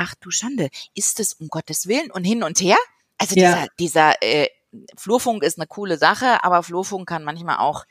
[0.00, 2.78] ach du Schande, ist es um Gottes Willen und hin und her?
[3.18, 3.50] Also ja.
[3.50, 4.48] dieser, dieser äh,
[4.96, 7.84] Flurfunk ist eine coole Sache, aber Flurfunk kann manchmal auch,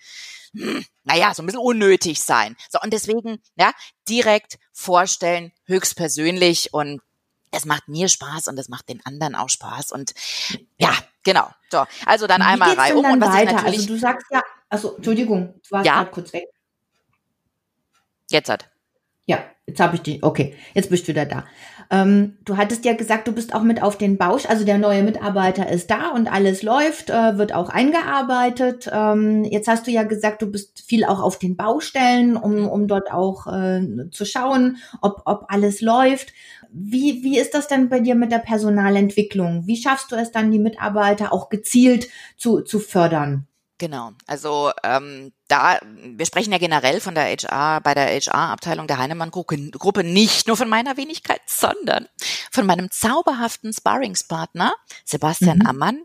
[0.54, 2.56] hm, naja, so ein bisschen unnötig sein.
[2.70, 3.72] So, und deswegen, ja,
[4.08, 7.02] direkt vorstellen, höchstpersönlich und
[7.52, 10.14] es macht mir Spaß und es macht den anderen auch Spaß und
[10.78, 10.94] ja,
[11.24, 11.50] genau.
[11.72, 13.44] So, also dann Wie einmal rein um und was weiter?
[13.44, 13.80] ich natürlich.
[13.80, 15.96] Also du sagst ja, also Entschuldigung, du warst ja.
[15.96, 16.48] gerade kurz weg.
[18.32, 18.70] Jetzt hat.
[19.26, 20.24] Ja, jetzt habe ich die.
[20.24, 21.46] Okay, jetzt bist du wieder da.
[21.92, 25.02] Ähm, du hattest ja gesagt, du bist auch mit auf den Bausch, also der neue
[25.02, 28.90] Mitarbeiter ist da und alles läuft, äh, wird auch eingearbeitet.
[28.94, 32.88] Ähm, jetzt hast du ja gesagt, du bist viel auch auf den Baustellen, um, um
[32.88, 36.32] dort auch äh, zu schauen, ob, ob alles läuft.
[36.72, 39.66] Wie, wie ist das denn bei dir mit der Personalentwicklung?
[39.66, 43.49] Wie schaffst du es dann, die Mitarbeiter auch gezielt zu, zu fördern?
[43.80, 48.98] Genau, also ähm, da, wir sprechen ja generell von der HR, bei der HR-Abteilung der
[48.98, 52.10] Heinemann-Gruppe nicht nur von meiner Wenigkeit, sondern
[52.52, 55.68] von meinem zauberhaften Sparringspartner Sebastian mhm.
[55.68, 56.04] Ammann.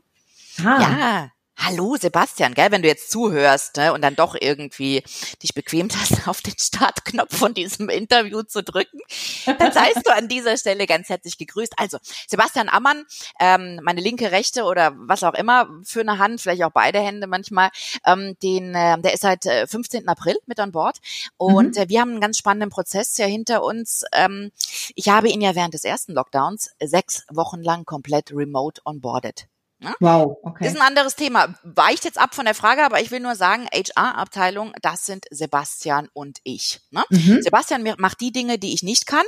[0.61, 0.81] Ah.
[0.81, 1.31] Ja,
[1.67, 5.03] Hallo Sebastian, gell, wenn du jetzt zuhörst ne, und dann doch irgendwie
[5.43, 8.99] dich bequemt hast, auf den Startknopf von diesem Interview zu drücken,
[9.47, 11.73] dann seist du an dieser Stelle ganz herzlich gegrüßt.
[11.79, 11.97] Also
[12.29, 13.07] Sebastian Ammann,
[13.41, 17.27] ähm, meine linke, rechte oder was auch immer für eine Hand, vielleicht auch beide Hände
[17.27, 17.71] manchmal,
[18.05, 20.05] ähm, den, äh, der ist seit 15.
[20.05, 20.99] Äh, April mit an Bord
[21.39, 21.83] und mhm.
[21.83, 24.05] äh, wir haben einen ganz spannenden Prozess ja hinter uns.
[24.13, 24.51] Ähm,
[24.97, 29.47] ich habe ihn ja während des ersten Lockdowns sechs Wochen lang komplett remote onboarded.
[29.79, 29.95] Ne?
[30.01, 30.67] Wow, okay.
[30.67, 31.55] Ist ein anderes Thema.
[31.63, 36.09] Weicht jetzt ab von der Frage, aber ich will nur sagen, HR-Abteilung, das sind Sebastian
[36.13, 36.81] und ich.
[36.91, 37.03] Ne?
[37.11, 37.43] Mhm.
[37.43, 39.27] Sebastian macht die Dinge, die ich nicht kann.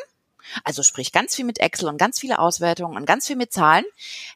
[0.64, 3.84] Also sprich ganz viel mit Excel und ganz viele Auswertungen und ganz viel mit Zahlen.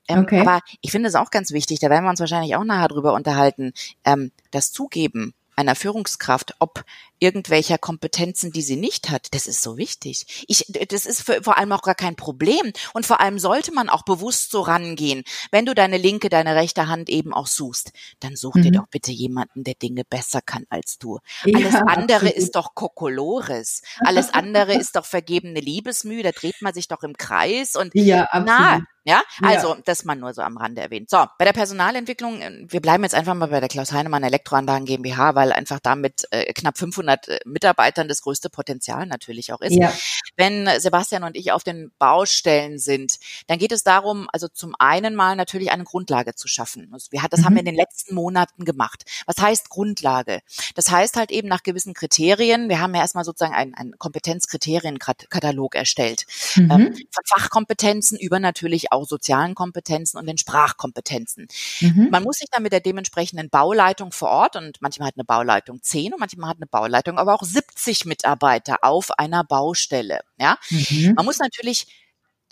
[0.09, 0.41] Ähm, okay.
[0.41, 3.15] Aber ich finde es auch ganz wichtig, da werden wir uns wahrscheinlich auch nachher drüber
[3.15, 3.73] unterhalten,
[4.05, 6.85] ähm, das Zugeben einer Führungskraft, ob
[7.21, 10.45] irgendwelcher Kompetenzen, die sie nicht hat, das ist so wichtig.
[10.49, 12.73] Ich, das ist für, vor allem auch gar kein Problem.
[12.95, 15.23] Und vor allem sollte man auch bewusst so rangehen.
[15.53, 18.63] Wenn du deine linke, deine rechte Hand eben auch suchst, dann such mhm.
[18.63, 21.19] dir doch bitte jemanden, der Dinge besser kann als du.
[21.45, 22.37] Ja, Alles andere absolut.
[22.37, 23.83] ist doch Kokolores.
[24.01, 26.23] Alles andere ist doch vergebene Liebesmühe.
[26.23, 29.81] Da dreht man sich doch im Kreis und ja, na, ja, also ja.
[29.87, 31.09] das man nur so am Rande erwähnt.
[31.09, 34.85] So, bei der Personalentwicklung, äh, wir bleiben jetzt einfach mal bei der Klaus Heinemann Elektroanlagen
[34.85, 39.75] GmbH, weil einfach damit äh, knapp 500 äh, Mitarbeitern das größte Potenzial natürlich auch ist.
[39.75, 39.93] Ja.
[40.37, 45.15] Wenn Sebastian und ich auf den Baustellen sind, dann geht es darum, also zum einen
[45.15, 46.89] mal natürlich eine Grundlage zu schaffen.
[46.93, 47.45] Das, wir, das mhm.
[47.45, 49.05] haben wir in den letzten Monaten gemacht.
[49.27, 50.41] Was heißt Grundlage?
[50.75, 52.69] Das heißt halt eben nach gewissen Kriterien.
[52.69, 56.27] Wir haben ja erstmal sozusagen einen, einen Kompetenzkriterienkatalog erstellt.
[56.57, 56.71] Mhm.
[56.71, 61.49] Ähm, von Fachkompetenzen über natürlich auch sozialen Kompetenzen und den Sprachkompetenzen.
[61.81, 62.09] Mhm.
[62.11, 65.83] Man muss sich dann mit der dementsprechenden Bauleitung vor Ort und manchmal hat eine Bauleitung
[65.83, 70.21] 10 und manchmal hat eine Bauleitung aber auch 70 Mitarbeiter auf einer Baustelle.
[70.39, 71.15] Ja, mhm.
[71.15, 72.10] man muss natürlich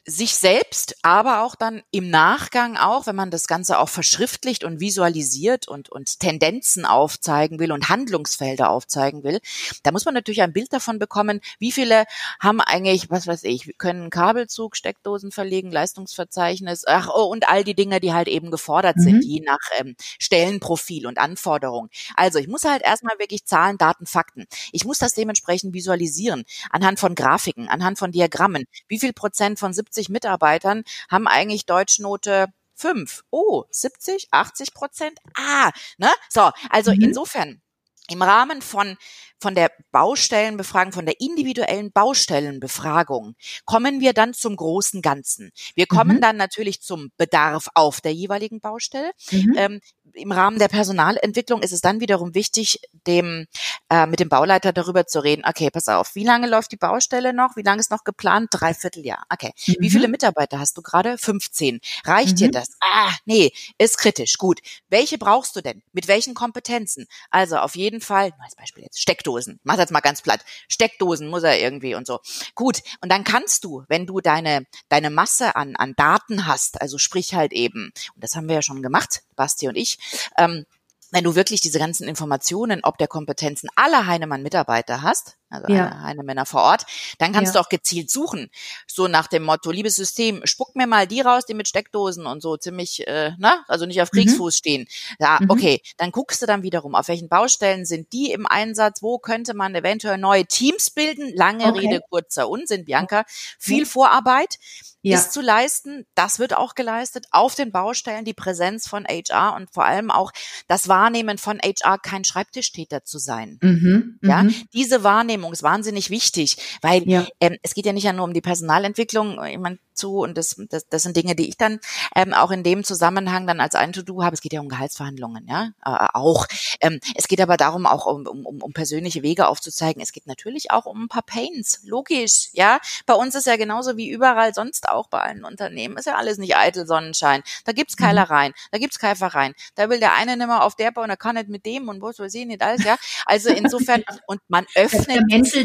[0.09, 4.81] sich selbst, aber auch dann im Nachgang auch, wenn man das Ganze auch verschriftlicht und
[4.81, 9.41] visualisiert und, und Tendenzen aufzeigen will und Handlungsfelder aufzeigen will,
[9.83, 12.05] da muss man natürlich ein Bild davon bekommen, wie viele
[12.41, 17.75] haben eigentlich, was weiß ich, können Kabelzug, Steckdosen verlegen, Leistungsverzeichnis, ach, oh, und all die
[17.75, 19.03] Dinge, die halt eben gefordert mhm.
[19.03, 21.91] sind, je nach ähm, Stellenprofil und Anforderung.
[22.17, 24.47] Also ich muss halt erstmal wirklich Zahlen, Daten, Fakten.
[24.73, 28.65] Ich muss das dementsprechend visualisieren, anhand von Grafiken, anhand von Diagrammen.
[28.89, 33.25] Wie viel Prozent von 70 50 Mitarbeitern haben eigentlich Deutschnote 5.
[33.31, 35.19] Oh, 70, 80 Prozent?
[35.35, 36.11] Ah, ne?
[36.29, 37.03] So, also mhm.
[37.03, 37.61] insofern,
[38.09, 38.97] im Rahmen von
[39.41, 45.53] von der Baustellenbefragung, von der individuellen Baustellenbefragung kommen wir dann zum großen Ganzen.
[45.75, 46.21] Wir kommen mhm.
[46.21, 49.13] dann natürlich zum Bedarf auf der jeweiligen Baustelle.
[49.31, 49.55] Mhm.
[49.57, 49.81] Ähm,
[50.19, 53.47] Im Rahmen der Personalentwicklung ist es dann wiederum wichtig, dem
[53.91, 55.43] äh, mit dem Bauleiter darüber zu reden.
[55.47, 57.57] Okay, pass auf, wie lange läuft die Baustelle noch?
[57.57, 58.49] Wie lange ist noch geplant?
[58.53, 59.25] Dreivierteljahr.
[59.31, 59.53] Okay.
[59.67, 59.77] Mhm.
[59.79, 61.19] Wie viele Mitarbeiter hast du gerade?
[61.19, 61.81] 15.
[62.05, 62.53] Reicht dir mhm.
[62.53, 62.71] das?
[62.81, 64.37] Ah, nee, ist kritisch.
[64.39, 64.61] Gut.
[64.89, 65.83] Welche brauchst du denn?
[65.93, 67.07] Mit welchen Kompetenzen?
[67.31, 69.61] Also auf jeden Fall, als Beispiel jetzt Steckdosen Steckdosen.
[69.65, 70.45] Mach das mal ganz platt.
[70.69, 72.21] Steckdosen muss er irgendwie und so.
[72.55, 72.83] Gut.
[73.01, 77.35] Und dann kannst du, wenn du deine, deine Masse an, an Daten hast, also sprich
[77.35, 79.99] halt eben, und das haben wir ja schon gemacht, Basti und ich,
[80.37, 80.65] ähm,
[81.11, 86.03] wenn du wirklich diese ganzen Informationen ob der Kompetenzen aller Heinemann-Mitarbeiter hast, also ja.
[86.03, 86.85] Heinemänner vor Ort,
[87.19, 87.61] dann kannst ja.
[87.61, 88.51] du auch gezielt suchen.
[88.87, 92.43] So nach dem Motto, liebes System, spuck mir mal die raus, die mit Steckdosen und
[92.43, 94.19] so ziemlich, äh, na, also nicht auf mhm.
[94.19, 94.57] Kriegsfuß mhm.
[94.57, 94.89] stehen.
[95.19, 95.51] Ja, mhm.
[95.51, 99.55] okay, dann guckst du dann wiederum, auf welchen Baustellen sind die im Einsatz, wo könnte
[99.55, 101.79] man eventuell neue Teams bilden, lange okay.
[101.81, 103.25] Rede, kurzer Unsinn, Bianca,
[103.59, 104.59] viel Vorarbeit
[105.03, 105.17] ja.
[105.17, 106.07] ist zu leisten.
[106.15, 110.33] Das wird auch geleistet auf den Baustellen, die Präsenz von HR und vor allem auch
[110.67, 113.59] das Wahrnehmen von HR, kein Schreibtischtäter zu sein.
[113.63, 114.55] Mhm, ja, mhm.
[114.73, 117.27] diese Wahrnehmung ist wahnsinnig wichtig, weil ja.
[117.41, 119.43] ähm, es geht ja nicht nur um die Personalentwicklung.
[119.45, 121.81] Ich meine, zu und das, das, das sind Dinge, die ich dann
[122.15, 124.35] ähm, auch in dem Zusammenhang dann als ein To-Do habe.
[124.35, 126.47] Es geht ja um Gehaltsverhandlungen, ja, äh, auch.
[126.81, 130.01] Ähm, es geht aber darum, auch um, um, um persönliche Wege aufzuzeigen.
[130.03, 132.81] Es geht natürlich auch um ein paar Pains, logisch, ja.
[133.07, 136.39] Bei uns ist ja genauso wie überall sonst auch bei allen Unternehmen, ist ja alles
[136.39, 137.43] nicht eitel Sonnenschein.
[137.65, 138.05] Da gibt's mhm.
[138.05, 139.55] Keilereien, da gibt's Keifereien.
[139.75, 141.89] Da will der eine nicht mehr auf der Bau und er kann nicht mit dem
[141.89, 142.97] und was weiß ich nicht alles, ja.
[143.27, 145.19] Also insofern, und man öffnet.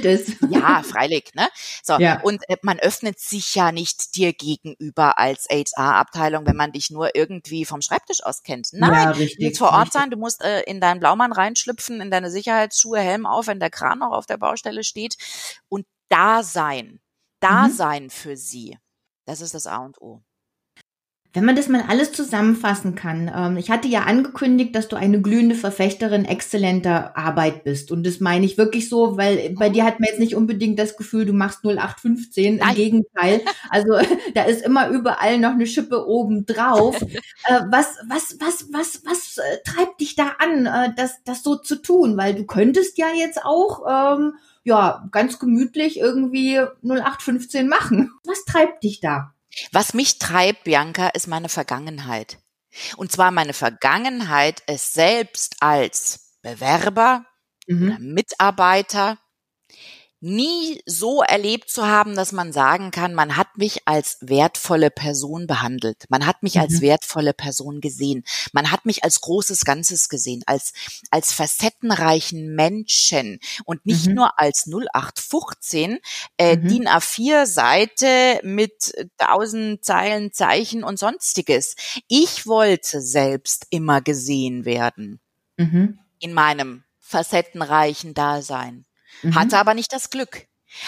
[0.06, 0.34] es.
[0.50, 1.48] Ja, freilich, ne?
[1.84, 2.20] So, ja.
[2.22, 6.90] und äh, man öffnet sich ja nicht die dir gegenüber als HR-Abteilung, wenn man dich
[6.90, 8.70] nur irgendwie vom Schreibtisch aus kennt.
[8.72, 9.94] Nein, ja, richtig, du musst vor Ort richtig.
[9.94, 13.70] sein, du musst äh, in deinen Blaumann reinschlüpfen, in deine Sicherheitsschuhe, Helm auf, wenn der
[13.70, 15.18] Kran noch auf der Baustelle steht
[15.70, 17.02] und da sein,
[17.40, 17.72] da mhm.
[17.72, 18.78] sein für sie.
[19.26, 20.22] Das ist das A und O.
[21.34, 25.20] Wenn man das mal alles zusammenfassen kann, ähm, ich hatte ja angekündigt, dass du eine
[25.20, 27.92] glühende Verfechterin exzellenter Arbeit bist.
[27.92, 30.96] Und das meine ich wirklich so, weil bei dir hat man jetzt nicht unbedingt das
[30.96, 32.58] Gefühl, du machst 0815.
[32.58, 32.70] Nein.
[32.70, 33.42] Im Gegenteil.
[33.70, 33.94] Also
[34.36, 37.02] da ist immer überall noch eine Schippe oben drauf.
[37.46, 41.56] äh, was, was, was, was, was äh, treibt dich da an, äh, das, das so
[41.56, 42.16] zu tun?
[42.16, 48.12] Weil du könntest ja jetzt auch, ähm, ja, ganz gemütlich irgendwie 0815 machen.
[48.24, 49.34] Was treibt dich da?
[49.72, 52.40] Was mich treibt, Bianca, ist meine Vergangenheit.
[52.98, 57.26] Und zwar meine Vergangenheit, es selbst als Bewerber
[57.68, 57.84] mhm.
[57.88, 59.18] oder Mitarbeiter
[60.24, 65.48] nie so erlebt zu haben, dass man sagen kann, man hat mich als wertvolle Person
[65.48, 66.06] behandelt.
[66.08, 66.62] Man hat mich mhm.
[66.62, 68.24] als wertvolle Person gesehen.
[68.54, 70.72] Man hat mich als großes Ganzes gesehen, als,
[71.12, 74.14] als facettenreichen Menschen und nicht mhm.
[74.14, 76.00] nur als 0815
[76.38, 76.68] äh, mhm.
[76.70, 81.76] DIN A4 Seite mit tausend Zeilen, Zeichen und sonstiges.
[82.08, 85.20] Ich wollte selbst immer gesehen werden.
[85.58, 86.00] Mhm.
[86.20, 88.86] In meinem facettenreichen Dasein
[89.22, 89.36] mhm.
[89.36, 90.48] hatte aber nicht das Glück.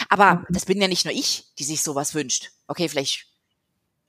[0.09, 0.45] Aber mhm.
[0.49, 2.51] das bin ja nicht nur ich, die sich sowas wünscht.
[2.67, 3.27] Okay, vielleicht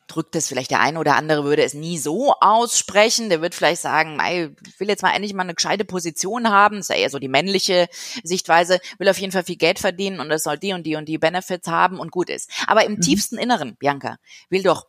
[0.06, 3.28] drückt es vielleicht der eine oder andere würde es nie so aussprechen.
[3.28, 4.18] Der wird vielleicht sagen,
[4.66, 6.76] ich will jetzt mal endlich mal eine gescheite Position haben.
[6.76, 7.88] Das ist ja eher so die männliche
[8.22, 8.80] Sichtweise.
[8.98, 11.18] Will auf jeden Fall viel Geld verdienen und das soll die und die und die
[11.18, 12.50] Benefits haben und gut ist.
[12.66, 13.00] Aber im mhm.
[13.00, 14.86] tiefsten Inneren, Bianca, will doch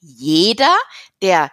[0.00, 0.76] jeder,
[1.22, 1.50] der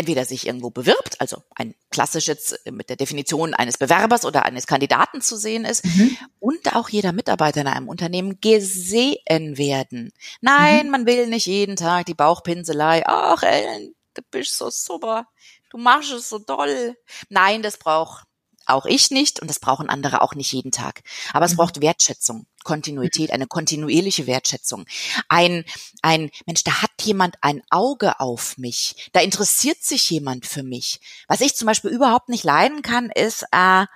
[0.00, 5.20] entweder sich irgendwo bewirbt, also ein klassisches mit der Definition eines Bewerbers oder eines Kandidaten
[5.20, 6.16] zu sehen ist mhm.
[6.38, 10.10] und auch jeder Mitarbeiter in einem Unternehmen gesehen werden.
[10.40, 10.90] Nein, mhm.
[10.90, 13.02] man will nicht jeden Tag die Bauchpinselei.
[13.04, 15.26] Ach, Ellen, du bist so super.
[15.68, 16.96] Du machst es so toll.
[17.28, 18.24] Nein, das braucht
[18.66, 21.02] auch ich nicht und das brauchen andere auch nicht jeden Tag.
[21.32, 21.56] Aber es mhm.
[21.56, 24.86] braucht Wertschätzung, Kontinuität, eine kontinuierliche Wertschätzung.
[25.28, 25.64] Ein,
[26.02, 29.10] ein Mensch, da hat jemand ein Auge auf mich.
[29.12, 31.00] Da interessiert sich jemand für mich.
[31.26, 33.86] Was ich zum Beispiel überhaupt nicht leiden kann, ist äh,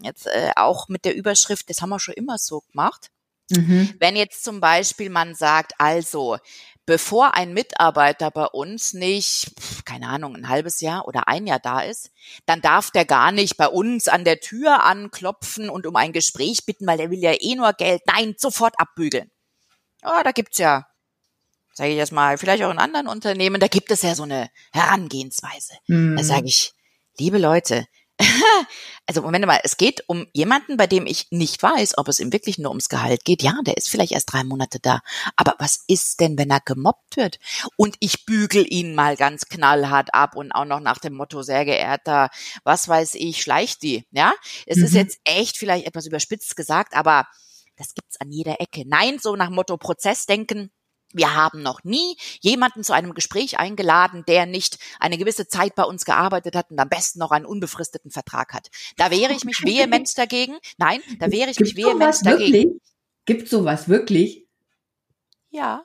[0.00, 3.10] jetzt äh, auch mit der Überschrift, das haben wir schon immer so gemacht.
[3.50, 3.94] Mhm.
[3.98, 6.38] Wenn jetzt zum Beispiel man sagt, also
[6.86, 9.50] bevor ein Mitarbeiter bei uns nicht,
[9.84, 12.10] keine Ahnung, ein halbes Jahr oder ein Jahr da ist,
[12.46, 16.64] dann darf der gar nicht bei uns an der Tür anklopfen und um ein Gespräch
[16.64, 18.02] bitten, weil der will ja eh nur Geld.
[18.06, 19.30] Nein, sofort abbügeln.
[20.04, 20.86] Oh, da gibt's ja,
[21.74, 24.48] sage ich jetzt mal, vielleicht auch in anderen Unternehmen, da gibt es ja so eine
[24.72, 25.74] Herangehensweise.
[25.88, 26.16] Mhm.
[26.16, 26.72] Da sage ich,
[27.18, 27.86] liebe Leute,
[29.06, 32.32] also Moment mal, es geht um jemanden, bei dem ich nicht weiß, ob es ihm
[32.32, 33.42] wirklich nur ums Gehalt geht.
[33.42, 35.00] Ja, der ist vielleicht erst drei Monate da.
[35.36, 37.38] Aber was ist denn, wenn er gemobbt wird?
[37.76, 41.64] Und ich bügel ihn mal ganz knallhart ab und auch noch nach dem Motto, sehr
[41.64, 42.30] geehrter,
[42.64, 44.06] was weiß ich, schleicht die.
[44.10, 44.32] Ja,
[44.66, 44.84] es mhm.
[44.84, 47.26] ist jetzt echt vielleicht etwas überspitzt gesagt, aber
[47.76, 48.84] das gibt's an jeder Ecke.
[48.86, 50.70] Nein, so nach Motto Prozessdenken
[51.12, 55.84] wir haben noch nie jemanden zu einem Gespräch eingeladen, der nicht eine gewisse Zeit bei
[55.84, 58.68] uns gearbeitet hat und am besten noch einen unbefristeten Vertrag hat.
[58.96, 60.56] Da wehre ich mich vehement dagegen.
[60.78, 62.52] Nein, da wehre ich Gibt mich vehement dagegen.
[62.52, 62.80] Wirklich?
[63.24, 64.46] Gibt sowas wirklich?
[65.50, 65.84] Ja.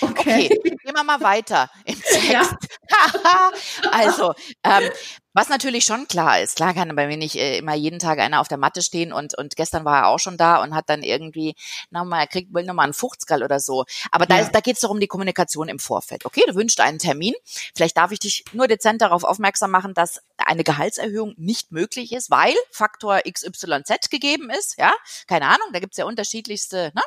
[0.00, 0.48] Okay.
[0.50, 2.30] okay, gehen wir mal weiter im Text.
[2.30, 2.58] Ja.
[3.90, 4.88] also, ähm,
[5.32, 8.40] was natürlich schon klar ist, klar kann bei mir nicht äh, immer jeden Tag einer
[8.40, 11.02] auf der Matte stehen und, und gestern war er auch schon da und hat dann
[11.02, 11.54] irgendwie,
[11.90, 13.84] nochmal, er kriegt will nochmal einen Fuchtskall oder so.
[14.10, 14.48] Aber da, ja.
[14.48, 16.24] da geht es doch um die Kommunikation im Vorfeld.
[16.24, 17.34] Okay, du wünschst einen Termin.
[17.74, 22.30] Vielleicht darf ich dich nur dezent darauf aufmerksam machen, dass eine Gehaltserhöhung nicht möglich ist,
[22.30, 24.78] weil Faktor XYZ gegeben ist.
[24.78, 24.92] Ja,
[25.26, 26.92] keine Ahnung, da gibt's ja unterschiedlichste.
[26.94, 27.02] Ne?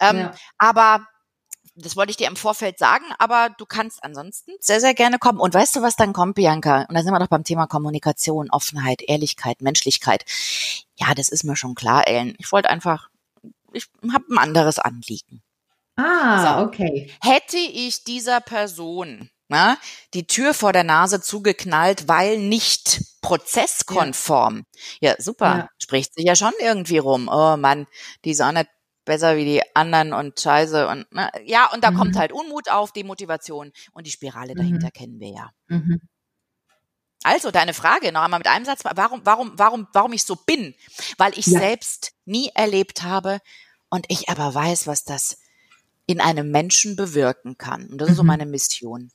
[0.00, 0.34] Ähm, ja.
[0.58, 1.06] Aber
[1.76, 5.38] das wollte ich dir im Vorfeld sagen, aber du kannst ansonsten sehr, sehr gerne kommen.
[5.38, 6.86] Und weißt du, was dann kommt, Bianca?
[6.88, 10.24] Und da sind wir doch beim Thema Kommunikation, Offenheit, Ehrlichkeit, Menschlichkeit.
[10.96, 12.34] Ja, das ist mir schon klar, Ellen.
[12.38, 13.10] Ich wollte einfach,
[13.72, 15.42] ich habe ein anderes Anliegen.
[15.96, 16.66] Ah, so.
[16.66, 17.10] okay.
[17.20, 19.78] Hätte ich dieser Person na,
[20.12, 24.64] die Tür vor der Nase zugeknallt, weil nicht prozesskonform.
[25.00, 25.46] Ja, ja super.
[25.46, 25.68] Ja.
[25.78, 27.28] Spricht sich ja schon irgendwie rum.
[27.32, 27.86] Oh Mann,
[28.24, 28.68] die ist auch nicht
[29.06, 31.30] besser wie die anderen und scheiße und ne?
[31.46, 31.96] ja, und da mhm.
[31.96, 34.58] kommt halt Unmut auf, Demotivation und die Spirale mhm.
[34.58, 35.50] dahinter kennen wir ja.
[35.68, 36.00] Mhm.
[37.22, 40.74] Also deine Frage noch einmal mit einem Satz, warum, warum, warum, warum ich so bin,
[41.16, 41.58] weil ich ja.
[41.58, 43.40] selbst nie erlebt habe
[43.88, 45.38] und ich aber weiß, was das
[46.06, 47.88] in einem Menschen bewirken kann.
[47.88, 48.28] Und das ist so mhm.
[48.28, 49.10] meine Mission.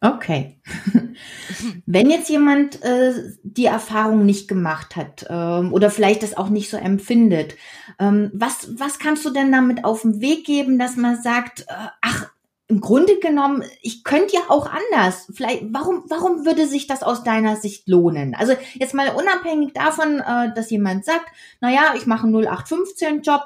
[0.00, 0.58] Okay.
[1.86, 6.70] Wenn jetzt jemand äh, die Erfahrung nicht gemacht hat ähm, oder vielleicht das auch nicht
[6.70, 7.54] so empfindet,
[7.98, 11.88] ähm, was, was kannst du denn damit auf den Weg geben, dass man sagt, äh,
[12.02, 12.30] ach,
[12.68, 15.30] im Grunde genommen, ich könnte ja auch anders.
[15.32, 18.34] Vielleicht, warum, warum würde sich das aus deiner Sicht lohnen?
[18.34, 21.26] Also jetzt mal unabhängig davon, äh, dass jemand sagt,
[21.60, 23.44] na ja, ich mache einen 0815 Job,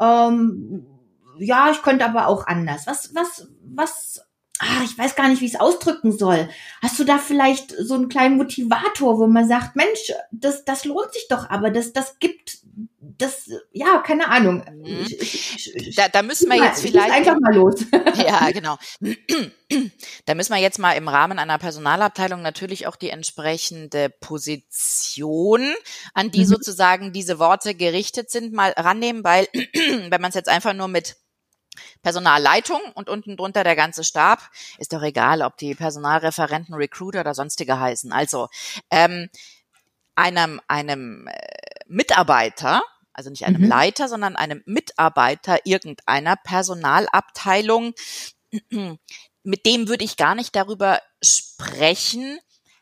[0.00, 0.86] ähm,
[1.38, 2.86] ja, ich könnte aber auch anders.
[2.86, 4.29] Was, was, was
[4.60, 6.48] ah, ich weiß gar nicht, wie ich es ausdrücken soll.
[6.82, 11.12] Hast du da vielleicht so einen kleinen Motivator, wo man sagt, Mensch, das, das lohnt
[11.12, 12.58] sich doch, aber das, das gibt,
[13.00, 14.62] das, ja, keine Ahnung.
[14.70, 15.06] Mhm.
[15.96, 17.86] da, da müssen wir jetzt vielleicht einfach mal los.
[18.16, 18.76] ja, genau.
[20.26, 25.72] Da müssen wir jetzt mal im Rahmen einer Personalabteilung natürlich auch die entsprechende Position,
[26.12, 26.46] an die mhm.
[26.46, 29.46] sozusagen diese Worte gerichtet sind, mal rannehmen, weil
[30.08, 31.14] wenn man es jetzt einfach nur mit
[32.02, 34.40] Personalleitung und unten drunter der ganze Stab.
[34.78, 38.12] Ist doch egal, ob die Personalreferenten, Recruiter oder sonstige heißen.
[38.12, 38.48] Also
[38.90, 39.28] ähm,
[40.14, 41.34] einem, einem äh,
[41.86, 43.68] Mitarbeiter, also nicht einem mhm.
[43.68, 47.94] Leiter, sondern einem Mitarbeiter irgendeiner Personalabteilung,
[49.42, 52.38] mit dem würde ich gar nicht darüber sprechen,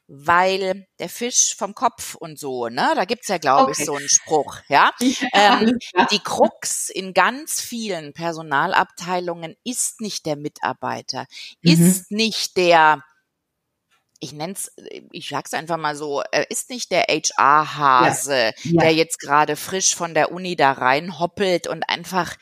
[0.09, 2.93] weil der Fisch vom Kopf und so, ne?
[2.97, 3.83] Da gibt's ja, glaube okay.
[3.83, 4.91] ich, so einen Spruch, ja.
[5.35, 5.79] ähm,
[6.11, 11.27] die Krux in ganz vielen Personalabteilungen ist nicht der Mitarbeiter,
[11.61, 11.73] mhm.
[11.73, 13.05] ist nicht der,
[14.19, 14.73] ich nenn's,
[15.13, 18.53] ich sag's einfach mal so, ist nicht der HR-Hase, ja.
[18.65, 18.81] ja.
[18.81, 22.35] der jetzt gerade frisch von der Uni da rein hoppelt und einfach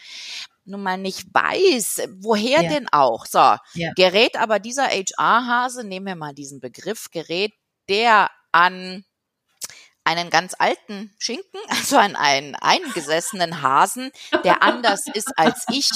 [0.66, 2.68] nun mal nicht weiß, woher ja.
[2.68, 3.26] denn auch.
[3.26, 3.38] So,
[3.74, 3.92] ja.
[3.94, 7.52] gerät aber dieser HR-Hase, nehmen wir mal diesen Begriff, gerät
[7.88, 9.04] der an
[10.04, 14.10] einen ganz alten Schinken, also an einen eingesessenen Hasen,
[14.44, 15.90] der anders ist als ich,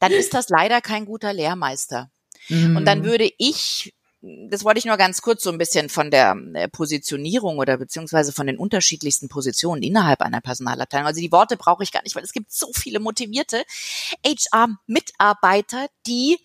[0.00, 2.10] dann ist das leider kein guter Lehrmeister.
[2.48, 2.76] Mhm.
[2.76, 3.04] Und dann mhm.
[3.04, 7.58] würde ich das wollte ich nur ganz kurz so ein bisschen von der äh, Positionierung
[7.58, 11.06] oder beziehungsweise von den unterschiedlichsten Positionen innerhalb einer Personalabteilung.
[11.08, 13.64] Also die Worte brauche ich gar nicht, weil es gibt so viele motivierte
[14.24, 16.38] HR-Mitarbeiter, die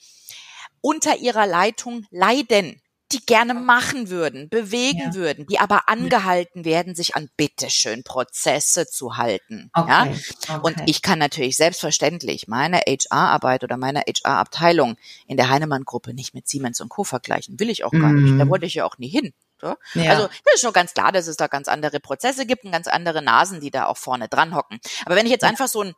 [0.82, 5.14] unter ihrer Leitung leiden die gerne machen würden, bewegen ja.
[5.14, 9.70] würden, die aber angehalten werden, sich an bitteschön Prozesse zu halten.
[9.74, 9.90] Okay.
[9.90, 10.04] Ja?
[10.04, 10.60] Okay.
[10.62, 16.48] Und ich kann natürlich selbstverständlich meine HR-Arbeit oder meine HR-Abteilung in der Heinemann-Gruppe nicht mit
[16.48, 17.04] Siemens und Co.
[17.04, 17.60] vergleichen.
[17.60, 18.24] Will ich auch gar mm.
[18.24, 18.40] nicht.
[18.40, 18.50] Da mhm.
[18.50, 19.34] wollte ich ja auch nie hin.
[19.60, 19.76] So.
[19.96, 20.12] Ja.
[20.12, 22.88] Also das ist schon ganz klar, dass es da ganz andere Prozesse gibt und ganz
[22.88, 24.80] andere Nasen, die da auch vorne dran hocken.
[25.06, 25.94] Aber wenn ich jetzt einfach so ein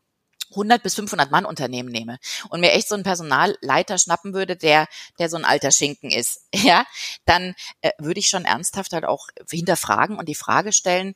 [0.52, 2.20] 100 bis 500 Mann Unternehmen nehme
[2.50, 4.88] und mir echt so einen Personalleiter schnappen würde, der
[5.20, 6.86] der so ein alter Schinken ist, ja,
[7.26, 11.16] dann äh, würde ich schon ernsthaft halt auch hinterfragen und die Frage stellen,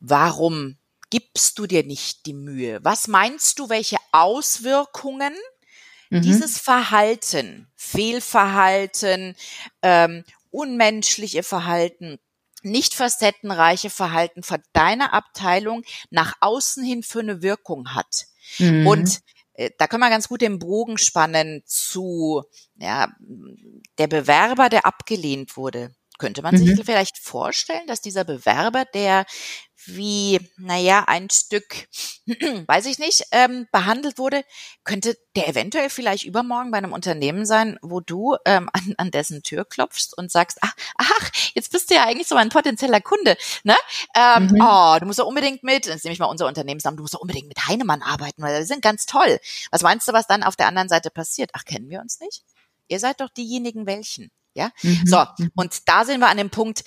[0.00, 0.76] warum
[1.10, 2.80] gibst du dir nicht die Mühe?
[2.82, 5.34] Was meinst du, welche Auswirkungen
[6.10, 6.22] mhm.
[6.22, 9.36] dieses Verhalten, Fehlverhalten,
[9.82, 12.18] ähm, unmenschliche Verhalten
[12.64, 18.26] nicht facettenreiche Verhalten von deiner Abteilung nach außen hin für eine Wirkung hat.
[18.58, 18.86] Mhm.
[18.86, 19.20] Und
[19.54, 22.42] äh, da können wir ganz gut den Bogen spannen zu
[22.76, 23.08] ja,
[23.98, 25.94] der Bewerber, der abgelehnt wurde.
[26.24, 26.64] Könnte man mhm.
[26.64, 29.26] sich vielleicht vorstellen, dass dieser Bewerber, der
[29.84, 31.86] wie, naja, ein Stück,
[32.66, 34.42] weiß ich nicht, ähm, behandelt wurde,
[34.84, 39.42] könnte der eventuell vielleicht übermorgen bei einem Unternehmen sein, wo du ähm, an, an dessen
[39.42, 43.36] Tür klopfst und sagst, ach, ach, jetzt bist du ja eigentlich so ein potenzieller Kunde,
[43.62, 43.76] ne?
[44.16, 44.62] Ähm, mhm.
[44.62, 47.20] Oh, du musst doch unbedingt mit, jetzt nehme ich mal unser Unternehmensnamen, du musst doch
[47.20, 49.38] unbedingt mit Heinemann arbeiten, weil die sind ganz toll.
[49.70, 51.50] Was meinst du, was dann auf der anderen Seite passiert?
[51.52, 52.44] Ach, kennen wir uns nicht?
[52.88, 54.30] Ihr seid doch diejenigen welchen.
[54.54, 55.02] Ja, mhm.
[55.04, 55.50] so mhm.
[55.56, 56.84] und da sind wir an dem Punkt,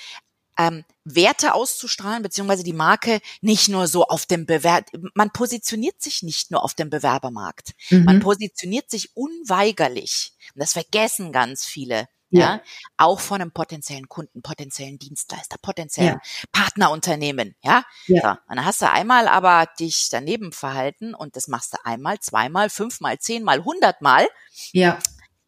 [0.58, 6.24] ähm, Werte auszustrahlen, beziehungsweise die Marke nicht nur so auf dem Bewerb, man positioniert sich
[6.24, 8.04] nicht nur auf dem Bewerbermarkt, mhm.
[8.04, 10.34] man positioniert sich unweigerlich.
[10.54, 12.08] Und das vergessen ganz viele.
[12.30, 12.56] Ja.
[12.56, 12.62] ja,
[12.98, 16.48] auch von einem potenziellen Kunden, potenziellen Dienstleister, potenziellen ja.
[16.52, 17.86] Partnerunternehmen, ja.
[18.08, 18.22] ja.
[18.22, 22.70] So, dann hast du einmal aber dich daneben verhalten und das machst du einmal, zweimal,
[22.70, 24.28] fünfmal, zehnmal, hundertmal.
[24.74, 25.00] Ja.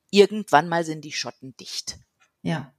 [0.10, 2.00] Irgendwann mal sind die Schotten dicht.
[2.42, 2.74] Ja.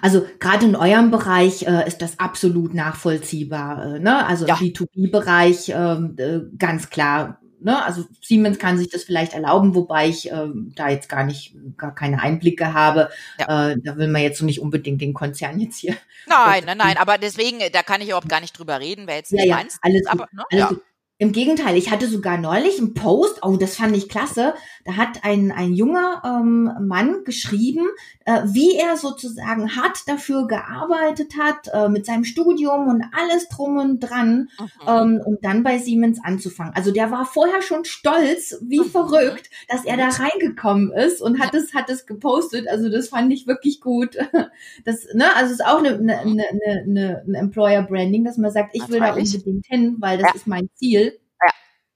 [0.00, 3.96] Also gerade in eurem Bereich äh, ist das absolut nachvollziehbar.
[3.96, 4.24] Äh, ne?
[4.26, 4.54] Also ja.
[4.54, 7.40] B2B-Bereich ähm, äh, ganz klar.
[7.60, 7.82] Ne?
[7.84, 11.94] Also Siemens kann sich das vielleicht erlauben, wobei ich äh, da jetzt gar nicht gar
[11.94, 13.10] keine Einblicke habe.
[13.38, 13.70] Ja.
[13.70, 15.96] Äh, da will man jetzt so nicht unbedingt den Konzern jetzt hier.
[16.26, 16.96] Nein, nein, nein.
[16.96, 19.78] Aber deswegen, da kann ich überhaupt gar nicht drüber reden, wer jetzt ja, ja, meinst.
[19.82, 20.44] Alles, aber, ne?
[20.50, 20.76] alles ja.
[21.24, 24.52] Im Gegenteil, ich hatte sogar neulich einen Post, oh, das fand ich klasse.
[24.84, 27.86] Da hat ein, ein junger ähm, Mann geschrieben,
[28.26, 33.78] äh, wie er sozusagen hart dafür gearbeitet hat, äh, mit seinem Studium und alles drum
[33.78, 34.68] und dran, mhm.
[34.86, 36.74] ähm, um dann bei Siemens anzufangen.
[36.74, 38.90] Also der war vorher schon stolz, wie mhm.
[38.90, 42.68] verrückt, dass er da reingekommen ist und hat es, hat es gepostet.
[42.68, 44.18] Also das fand ich wirklich gut.
[44.84, 48.50] Das, ne, also es ist auch eine, eine, eine, eine, eine Employer Branding, dass man
[48.50, 50.34] sagt, ich will da unbedingt hin, weil das ja.
[50.34, 51.13] ist mein Ziel.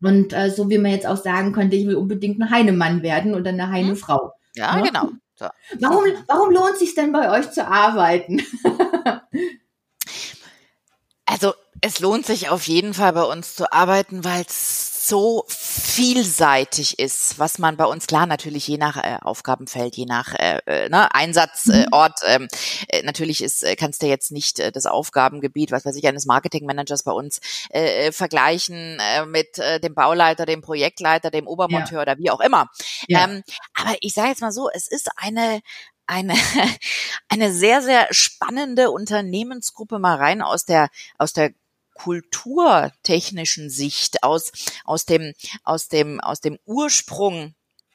[0.01, 3.35] Und äh, so wie man jetzt auch sagen könnte, ich will unbedingt eine Heinemann werden
[3.35, 4.33] oder eine Heinefrau.
[4.55, 5.11] Ja, ja, genau.
[5.35, 5.47] So.
[5.81, 8.43] Warum, warum lohnt es sich denn bei euch zu arbeiten?
[11.27, 16.99] also es lohnt sich auf jeden Fall bei uns zu arbeiten, weil es so vielseitig
[16.99, 20.89] ist, was man bei uns klar natürlich je nach äh, Aufgabenfeld, je nach äh, äh
[20.91, 22.49] ne, Einsatzort, äh, ähm,
[22.89, 26.27] äh, natürlich ist, äh, kannst du jetzt nicht äh, das Aufgabengebiet, was weiß ich, eines
[26.27, 31.99] Marketingmanagers bei uns äh, äh, vergleichen äh, mit äh, dem Bauleiter, dem Projektleiter, dem Obermonteur
[31.99, 32.03] ja.
[32.03, 32.69] oder wie auch immer.
[33.07, 33.25] Ja.
[33.25, 33.43] Ähm,
[33.75, 35.61] aber ich sage jetzt mal so, es ist eine
[36.09, 36.35] eine,
[37.29, 41.53] eine sehr, sehr spannende Unternehmensgruppe mal rein aus der, aus der
[41.99, 44.53] kulturtechnischen Sicht, aus,
[44.85, 45.33] aus dem,
[45.65, 47.55] aus dem, aus dem Ursprung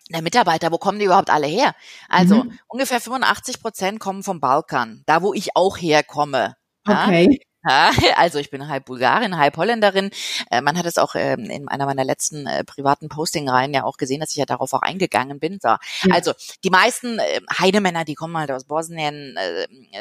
[0.10, 1.74] der Mitarbeiter, wo kommen die überhaupt alle her?
[2.10, 2.60] Also mhm.
[2.68, 6.56] ungefähr 85 Prozent kommen vom Balkan, da wo ich auch herkomme.
[6.86, 7.30] Okay.
[7.32, 7.53] Ja?
[8.16, 10.12] Also ich bin halb Bulgarin, halb Holländerin.
[10.52, 13.98] Äh, man hat es auch ähm, in einer meiner letzten äh, privaten Postingreihen ja auch
[13.98, 15.60] gesehen, dass ich ja darauf auch eingegangen bin.
[15.62, 15.70] So.
[15.70, 15.80] Ja.
[16.12, 16.34] Also
[16.64, 19.38] die meisten äh, Heidemänner, die kommen halt aus Bosnien,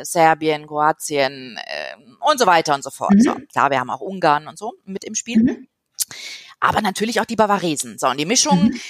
[0.03, 1.59] Serbien, Kroatien
[2.21, 3.13] und so weiter und so fort.
[3.13, 3.21] Mhm.
[3.21, 5.43] So, klar, wir haben auch Ungarn und so mit im Spiel.
[5.43, 5.69] Mhm.
[6.61, 7.99] Aber natürlich auch die Bavaresen.
[7.99, 8.81] So, und die Mischung mhm.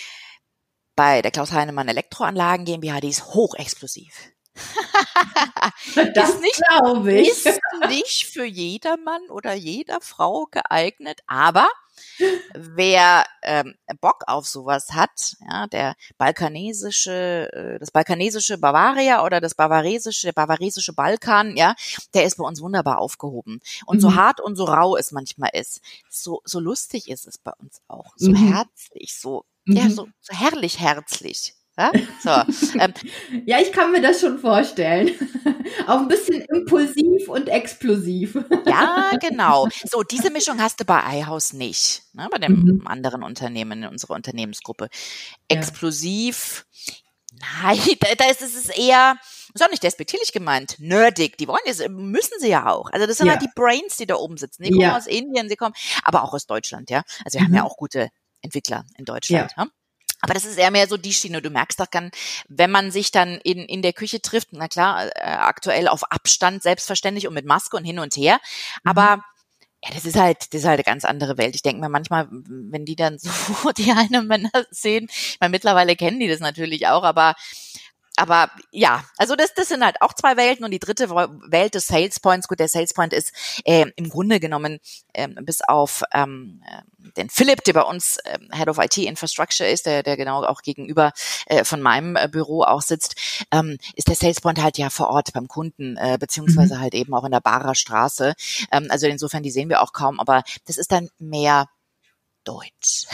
[0.97, 4.33] bei der Klaus Heinemann Elektroanlagen GmbH, die ist hochexplosiv.
[6.14, 7.28] das nicht, glaube ich.
[7.28, 11.68] Ist nicht für jedermann oder jeder Frau geeignet, aber
[12.55, 19.55] wer ähm, Bock auf sowas hat, ja, der balkanesische, äh, das balkanesische Bavaria oder das
[19.55, 21.74] bavaresische, der bavaresische Balkan, ja,
[22.14, 23.61] der ist bei uns wunderbar aufgehoben.
[23.86, 24.00] Und mhm.
[24.00, 27.80] so hart und so rau es manchmal ist, so, so lustig ist es bei uns
[27.88, 28.53] auch, so mhm.
[28.53, 29.76] herzlich, so, mhm.
[29.76, 31.55] ja, so, so herrlich herzlich.
[31.79, 31.91] Ja,
[32.23, 32.31] so,
[32.79, 32.93] ähm,
[33.47, 35.11] ja, ich kann mir das schon vorstellen.
[35.87, 38.35] Auch ein bisschen impulsiv und explosiv.
[38.66, 39.68] ja, genau.
[39.85, 42.87] So, diese Mischung hast du bei iHouse nicht, ne, bei dem mhm.
[42.87, 44.91] anderen Unternehmen in unserer Unternehmensgruppe.
[45.49, 46.66] Explosiv,
[47.62, 49.16] nein, da, da ist es eher,
[49.55, 51.39] ist auch nicht despektierlich gemeint, nerdig.
[51.39, 52.91] Die wollen jetzt, müssen sie ja auch.
[52.91, 53.33] Also das sind ja.
[53.33, 54.62] halt die Brains, die da oben sitzen.
[54.62, 54.99] Die kommen ja.
[54.99, 57.03] aus Indien, sie kommen, aber auch aus Deutschland, ja.
[57.25, 57.47] Also wir mhm.
[57.47, 58.11] haben ja auch gute
[58.43, 59.53] Entwickler in Deutschland.
[59.57, 59.66] Ja.
[60.23, 61.43] Aber das ist eher mehr so die Schiene.
[61.43, 62.11] Du merkst doch dann,
[62.49, 66.62] wenn man sich dann in, in der Küche trifft, na klar, äh, aktuell auf Abstand,
[66.62, 68.41] selbstverständlich und mit Maske und hin und her.
[68.85, 68.91] Mhm.
[68.91, 69.25] Aber
[69.85, 71.57] Ja, das ist halt, das ist halt eine ganz andere Welt.
[71.57, 75.97] Ich denke mir manchmal, wenn die dann so die eine Männer sehen, ich meine, mittlerweile
[75.97, 77.35] kennen die das natürlich auch, aber
[78.17, 81.87] aber ja, also das, das sind halt auch zwei Welten und die dritte Welt des
[81.87, 82.47] Sales Points.
[82.47, 83.33] Gut, der Sales Point ist
[83.65, 84.81] äh, im Grunde genommen
[85.15, 86.83] äh, bis auf ähm, äh,
[87.17, 90.61] den Philipp, der bei uns äh, Head of IT Infrastructure ist, der, der genau auch
[90.61, 91.13] gegenüber
[91.47, 93.17] äh, von meinem äh, Büro auch sitzt,
[93.51, 96.81] ähm, ist der Sales Point halt ja vor Ort beim Kunden, äh, beziehungsweise mhm.
[96.81, 98.35] halt eben auch in der Barer Straße.
[98.71, 101.69] Ähm, also insofern, die sehen wir auch kaum, aber das ist dann mehr
[102.45, 103.07] Deutsch.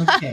[0.00, 0.32] Okay.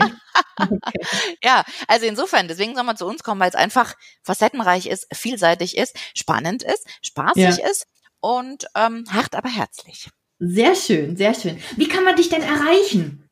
[0.58, 1.00] okay.
[1.44, 5.78] ja, also insofern, deswegen soll man zu uns kommen, weil es einfach facettenreich ist, vielseitig
[5.78, 7.70] ist, spannend ist, spaßig ja.
[7.70, 7.88] ist
[8.20, 10.10] und ähm, hart, aber herzlich.
[10.40, 11.62] Sehr schön, sehr schön.
[11.78, 13.30] Wie kann man dich denn erreichen?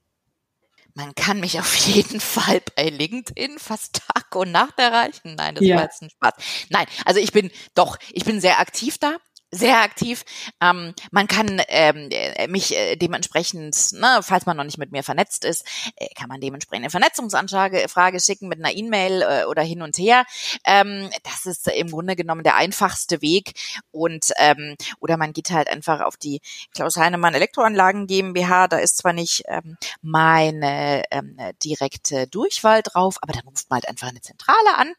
[0.93, 5.35] Man kann mich auf jeden Fall bei LinkedIn fast Tag und Nacht erreichen.
[5.35, 5.75] Nein, das ja.
[5.77, 6.33] war jetzt ein Spaß.
[6.69, 9.17] Nein, also ich bin doch, ich bin sehr aktiv da
[9.51, 10.23] sehr aktiv.
[10.61, 15.03] Ähm, man kann ähm, äh, mich äh, dementsprechend, ne, falls man noch nicht mit mir
[15.03, 15.65] vernetzt ist,
[15.97, 19.97] äh, kann man dementsprechend eine Vernetzungsanfrage Frage schicken mit einer E-Mail äh, oder hin und
[19.97, 20.25] her.
[20.65, 23.53] Ähm, das ist im Grunde genommen der einfachste Weg.
[23.91, 26.41] Und ähm, oder man geht halt einfach auf die
[26.73, 28.69] Klaus Heinemann Elektroanlagen GmbH.
[28.69, 33.89] Da ist zwar nicht ähm, meine ähm, direkte Durchwahl drauf, aber dann ruft man halt
[33.89, 34.93] einfach eine Zentrale an.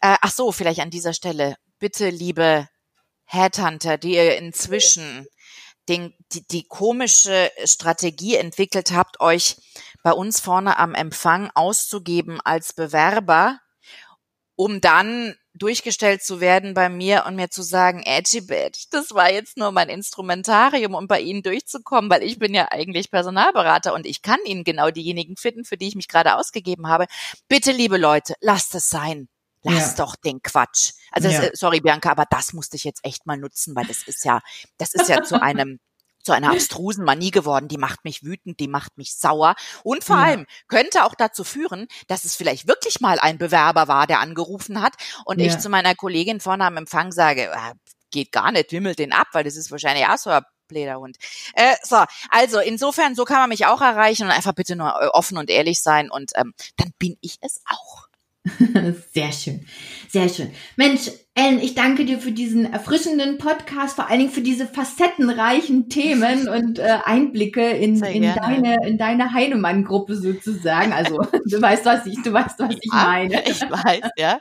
[0.00, 2.68] Äh, ach so, vielleicht an dieser Stelle bitte, liebe
[3.26, 5.26] Headhunter, die ihr inzwischen
[5.88, 9.56] den, die, die komische Strategie entwickelt habt, euch
[10.02, 13.60] bei uns vorne am Empfang auszugeben als Bewerber,
[14.56, 19.56] um dann durchgestellt zu werden bei mir und mir zu sagen, Edgibet, das war jetzt
[19.56, 24.22] nur mein Instrumentarium, um bei Ihnen durchzukommen, weil ich bin ja eigentlich Personalberater und ich
[24.22, 27.06] kann Ihnen genau diejenigen finden, für die ich mich gerade ausgegeben habe.
[27.48, 29.28] Bitte, liebe Leute, lasst es sein.
[29.68, 30.04] Lass ja.
[30.04, 30.92] doch den Quatsch.
[31.10, 31.40] Also ja.
[31.40, 34.40] das, sorry Bianca, aber das musste ich jetzt echt mal nutzen, weil das ist ja,
[34.78, 35.78] das ist ja zu einem
[36.22, 39.54] zu einer abstrusen Manie geworden, die macht mich wütend, die macht mich sauer
[39.84, 40.22] und vor ja.
[40.24, 44.82] allem könnte auch dazu führen, dass es vielleicht wirklich mal ein Bewerber war, der angerufen
[44.82, 44.94] hat
[45.24, 47.74] und ich zu meiner Kollegin vorne am Empfang sage, äh,
[48.10, 51.16] geht gar nicht, wimmelt den ab, weil das ist wahrscheinlich auch so ein Bläderhund.
[51.54, 55.06] Äh, so, also insofern, so kann man mich auch erreichen und einfach bitte nur äh,
[55.06, 58.05] offen und ehrlich sein und ähm, dann bin ich es auch.
[59.12, 59.66] Sehr schön,
[60.08, 60.50] sehr schön.
[60.76, 65.88] Mensch, Ellen, ich danke dir für diesen erfrischenden Podcast, vor allen Dingen für diese facettenreichen
[65.88, 70.92] Themen und äh, Einblicke in, in deine, in deine Heinemann-Gruppe sozusagen.
[70.92, 73.42] Also du weißt, was ich, du weißt, was ich meine.
[73.46, 74.40] Ich weiß, ja.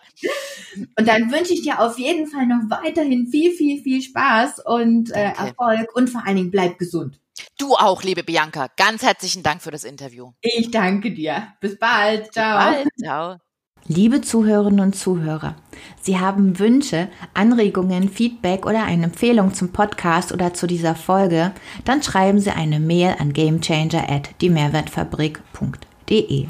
[0.98, 5.12] Und dann wünsche ich dir auf jeden Fall noch weiterhin viel, viel, viel Spaß und
[5.12, 7.20] äh, Erfolg und vor allen Dingen bleib gesund.
[7.58, 8.70] Du auch, liebe Bianca.
[8.78, 10.32] Ganz herzlichen Dank für das Interview.
[10.42, 11.50] Ich danke dir.
[11.60, 12.32] Bis bald.
[12.32, 12.72] Ciao.
[12.72, 12.88] Bis bald.
[13.04, 13.45] Ciao.
[13.88, 15.54] Liebe Zuhörerinnen und Zuhörer,
[16.02, 21.52] Sie haben Wünsche, Anregungen, Feedback oder eine Empfehlung zum Podcast oder zu dieser Folge,
[21.84, 26.48] dann schreiben Sie eine Mail an gamechanger at diemehrwertfabrik.de.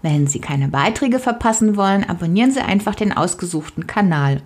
[0.00, 4.40] Wenn Sie keine Beiträge verpassen wollen, abonnieren Sie einfach den ausgesuchten Kanal.